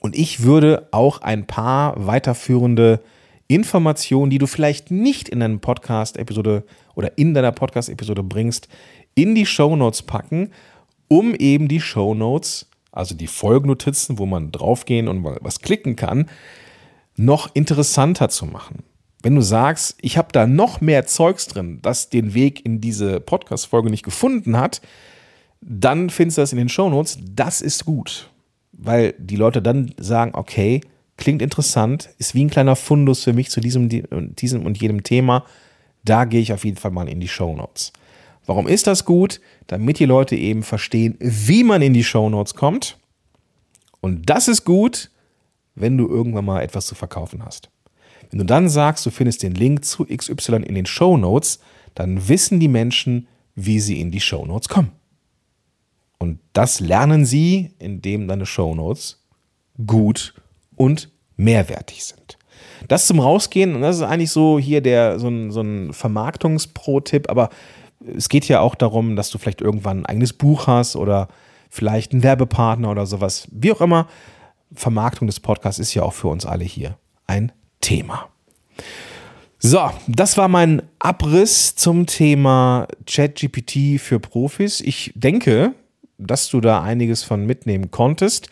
Und 0.00 0.16
ich 0.16 0.42
würde 0.42 0.88
auch 0.90 1.20
ein 1.20 1.46
paar 1.46 2.06
weiterführende 2.06 3.00
Informationen, 3.46 4.30
die 4.30 4.38
du 4.38 4.46
vielleicht 4.46 4.90
nicht 4.90 5.28
in 5.28 5.40
deinem 5.40 5.60
Podcast-Episode 5.60 6.64
oder 6.94 7.18
in 7.18 7.34
deiner 7.34 7.52
Podcast-Episode 7.52 8.22
bringst, 8.22 8.68
in 9.14 9.34
die 9.34 9.44
Show 9.44 9.76
Notes 9.76 10.02
packen, 10.02 10.50
um 11.08 11.34
eben 11.34 11.68
die 11.68 11.80
Show 11.80 12.14
Notes, 12.14 12.70
also 12.90 13.14
die 13.14 13.26
Folgennotizen, 13.26 14.18
wo 14.18 14.24
man 14.24 14.52
draufgehen 14.52 15.08
und 15.08 15.22
was 15.24 15.60
klicken 15.60 15.96
kann, 15.96 16.30
noch 17.16 17.54
interessanter 17.54 18.30
zu 18.30 18.46
machen. 18.46 18.84
Wenn 19.22 19.36
du 19.36 19.40
sagst, 19.40 19.96
ich 20.00 20.18
habe 20.18 20.28
da 20.32 20.46
noch 20.46 20.80
mehr 20.80 21.06
Zeugs 21.06 21.46
drin, 21.46 21.78
das 21.82 22.10
den 22.10 22.34
Weg 22.34 22.64
in 22.66 22.80
diese 22.80 23.20
Podcast-Folge 23.20 23.88
nicht 23.88 24.02
gefunden 24.02 24.58
hat, 24.58 24.80
dann 25.60 26.10
findest 26.10 26.38
du 26.38 26.42
das 26.42 26.52
in 26.52 26.58
den 26.58 26.68
Show 26.68 26.90
Notes. 26.90 27.18
Das 27.22 27.62
ist 27.62 27.84
gut, 27.84 28.30
weil 28.72 29.14
die 29.18 29.36
Leute 29.36 29.62
dann 29.62 29.94
sagen, 29.96 30.32
okay, 30.34 30.80
klingt 31.16 31.40
interessant, 31.40 32.10
ist 32.18 32.34
wie 32.34 32.44
ein 32.44 32.50
kleiner 32.50 32.74
Fundus 32.74 33.22
für 33.22 33.32
mich 33.32 33.50
zu 33.50 33.60
diesem, 33.60 33.88
diesem 33.88 34.66
und 34.66 34.80
jedem 34.80 35.04
Thema. 35.04 35.44
Da 36.04 36.24
gehe 36.24 36.40
ich 36.40 36.52
auf 36.52 36.64
jeden 36.64 36.78
Fall 36.78 36.90
mal 36.90 37.08
in 37.08 37.20
die 37.20 37.28
Show 37.28 37.54
Notes. 37.54 37.92
Warum 38.44 38.66
ist 38.66 38.88
das 38.88 39.04
gut? 39.04 39.40
Damit 39.68 40.00
die 40.00 40.04
Leute 40.04 40.34
eben 40.34 40.64
verstehen, 40.64 41.16
wie 41.20 41.62
man 41.62 41.80
in 41.80 41.94
die 41.94 42.02
Show 42.02 42.28
Notes 42.28 42.54
kommt. 42.54 42.98
Und 44.00 44.28
das 44.28 44.48
ist 44.48 44.64
gut, 44.64 45.10
wenn 45.76 45.96
du 45.96 46.08
irgendwann 46.08 46.44
mal 46.44 46.60
etwas 46.60 46.86
zu 46.86 46.96
verkaufen 46.96 47.44
hast. 47.44 47.70
Wenn 48.32 48.38
du 48.38 48.46
dann 48.46 48.70
sagst, 48.70 49.04
du 49.04 49.10
findest 49.10 49.42
den 49.42 49.54
Link 49.54 49.84
zu 49.84 50.06
XY 50.06 50.62
in 50.64 50.74
den 50.74 50.86
Show 50.86 51.18
Notes, 51.18 51.60
dann 51.94 52.28
wissen 52.28 52.60
die 52.60 52.68
Menschen, 52.68 53.28
wie 53.54 53.78
sie 53.78 54.00
in 54.00 54.10
die 54.10 54.22
Show 54.22 54.46
Notes 54.46 54.70
kommen. 54.70 54.90
Und 56.18 56.38
das 56.54 56.80
lernen 56.80 57.26
sie, 57.26 57.72
indem 57.78 58.28
deine 58.28 58.46
Show 58.46 58.74
Notes 58.74 59.22
gut 59.86 60.34
und 60.76 61.10
mehrwertig 61.36 62.04
sind. 62.04 62.38
Das 62.88 63.06
zum 63.06 63.20
Rausgehen, 63.20 63.74
und 63.74 63.82
das 63.82 63.96
ist 63.96 64.02
eigentlich 64.02 64.30
so 64.30 64.58
hier 64.58 64.80
der, 64.80 65.18
so 65.18 65.28
ein, 65.28 65.50
so 65.50 65.60
ein 65.60 65.92
Vermarktungs-Pro-Tipp, 65.92 67.28
aber 67.28 67.50
es 68.16 68.30
geht 68.30 68.48
ja 68.48 68.60
auch 68.60 68.74
darum, 68.74 69.14
dass 69.14 69.28
du 69.28 69.36
vielleicht 69.36 69.60
irgendwann 69.60 70.00
ein 70.00 70.06
eigenes 70.06 70.32
Buch 70.32 70.66
hast 70.66 70.96
oder 70.96 71.28
vielleicht 71.68 72.12
einen 72.12 72.22
Werbepartner 72.22 72.90
oder 72.90 73.04
sowas. 73.04 73.46
Wie 73.50 73.72
auch 73.72 73.82
immer, 73.82 74.08
Vermarktung 74.72 75.26
des 75.26 75.38
Podcasts 75.38 75.78
ist 75.78 75.92
ja 75.92 76.02
auch 76.02 76.14
für 76.14 76.28
uns 76.28 76.46
alle 76.46 76.64
hier 76.64 76.96
ein 77.26 77.52
Thema. 77.82 78.30
So, 79.58 79.90
das 80.08 80.38
war 80.38 80.48
mein 80.48 80.82
Abriss 80.98 81.76
zum 81.76 82.06
Thema 82.06 82.88
ChatGPT 83.06 84.00
für 84.00 84.18
Profis. 84.18 84.80
Ich 84.80 85.12
denke, 85.14 85.74
dass 86.18 86.48
du 86.48 86.60
da 86.60 86.82
einiges 86.82 87.22
von 87.22 87.46
mitnehmen 87.46 87.90
konntest. 87.90 88.48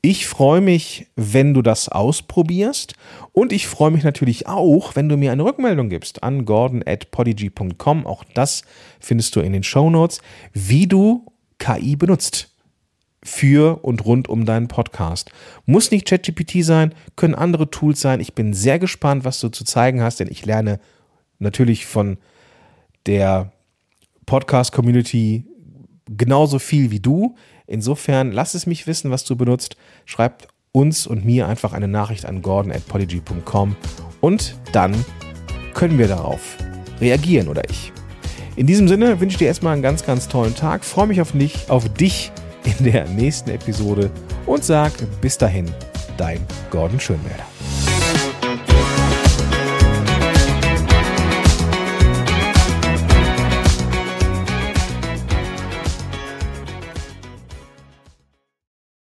Ich 0.00 0.26
freue 0.26 0.60
mich, 0.60 1.08
wenn 1.16 1.52
du 1.52 1.62
das 1.62 1.88
ausprobierst 1.88 2.94
und 3.32 3.52
ich 3.52 3.66
freue 3.66 3.90
mich 3.90 4.04
natürlich 4.04 4.46
auch, 4.46 4.94
wenn 4.94 5.08
du 5.08 5.16
mir 5.16 5.32
eine 5.32 5.44
Rückmeldung 5.44 5.88
gibst 5.88 6.22
an 6.22 6.44
gordon 6.44 6.82
at 6.86 7.10
podigy.com. 7.10 8.06
Auch 8.06 8.22
das 8.34 8.62
findest 9.00 9.34
du 9.36 9.40
in 9.40 9.52
den 9.52 9.62
Show 9.62 9.90
Notes, 9.90 10.20
wie 10.52 10.86
du 10.86 11.26
KI 11.58 11.96
benutzt 11.96 12.55
für 13.26 13.84
und 13.84 14.04
rund 14.04 14.28
um 14.28 14.44
deinen 14.44 14.68
Podcast. 14.68 15.30
Muss 15.66 15.90
nicht 15.90 16.06
ChatGPT 16.06 16.64
sein, 16.64 16.94
können 17.16 17.34
andere 17.34 17.70
Tools 17.70 18.00
sein. 18.00 18.20
Ich 18.20 18.34
bin 18.34 18.54
sehr 18.54 18.78
gespannt, 18.78 19.24
was 19.24 19.40
du 19.40 19.48
zu 19.48 19.64
zeigen 19.64 20.02
hast, 20.02 20.20
denn 20.20 20.28
ich 20.30 20.46
lerne 20.46 20.80
natürlich 21.38 21.86
von 21.86 22.18
der 23.06 23.52
Podcast-Community 24.26 25.44
genauso 26.08 26.58
viel 26.58 26.90
wie 26.90 27.00
du. 27.00 27.36
Insofern 27.66 28.32
lass 28.32 28.54
es 28.54 28.66
mich 28.66 28.86
wissen, 28.86 29.10
was 29.10 29.24
du 29.24 29.36
benutzt. 29.36 29.76
Schreib 30.04 30.48
uns 30.72 31.06
und 31.06 31.24
mir 31.24 31.48
einfach 31.48 31.72
eine 31.72 31.88
Nachricht 31.88 32.26
an 32.26 32.42
gordon 32.42 32.70
at 32.70 32.86
polyg.com 32.86 33.76
und 34.20 34.56
dann 34.72 34.92
können 35.74 35.98
wir 35.98 36.08
darauf 36.08 36.56
reagieren 37.00 37.48
oder 37.48 37.68
ich. 37.68 37.92
In 38.56 38.66
diesem 38.66 38.88
Sinne 38.88 39.20
wünsche 39.20 39.34
ich 39.34 39.38
dir 39.38 39.48
erstmal 39.48 39.74
einen 39.74 39.82
ganz, 39.82 40.04
ganz 40.04 40.28
tollen 40.28 40.54
Tag. 40.54 40.84
Freue 40.84 41.06
mich 41.06 41.20
auf 41.20 41.32
dich, 41.32 41.70
auf 41.70 41.88
dich 41.92 42.32
in 42.66 42.84
der 42.84 43.06
nächsten 43.06 43.50
Episode 43.50 44.10
und 44.44 44.64
sag 44.64 44.92
bis 45.20 45.38
dahin, 45.38 45.72
dein 46.16 46.44
Gordon 46.70 47.00
Schönwälder. 47.00 47.44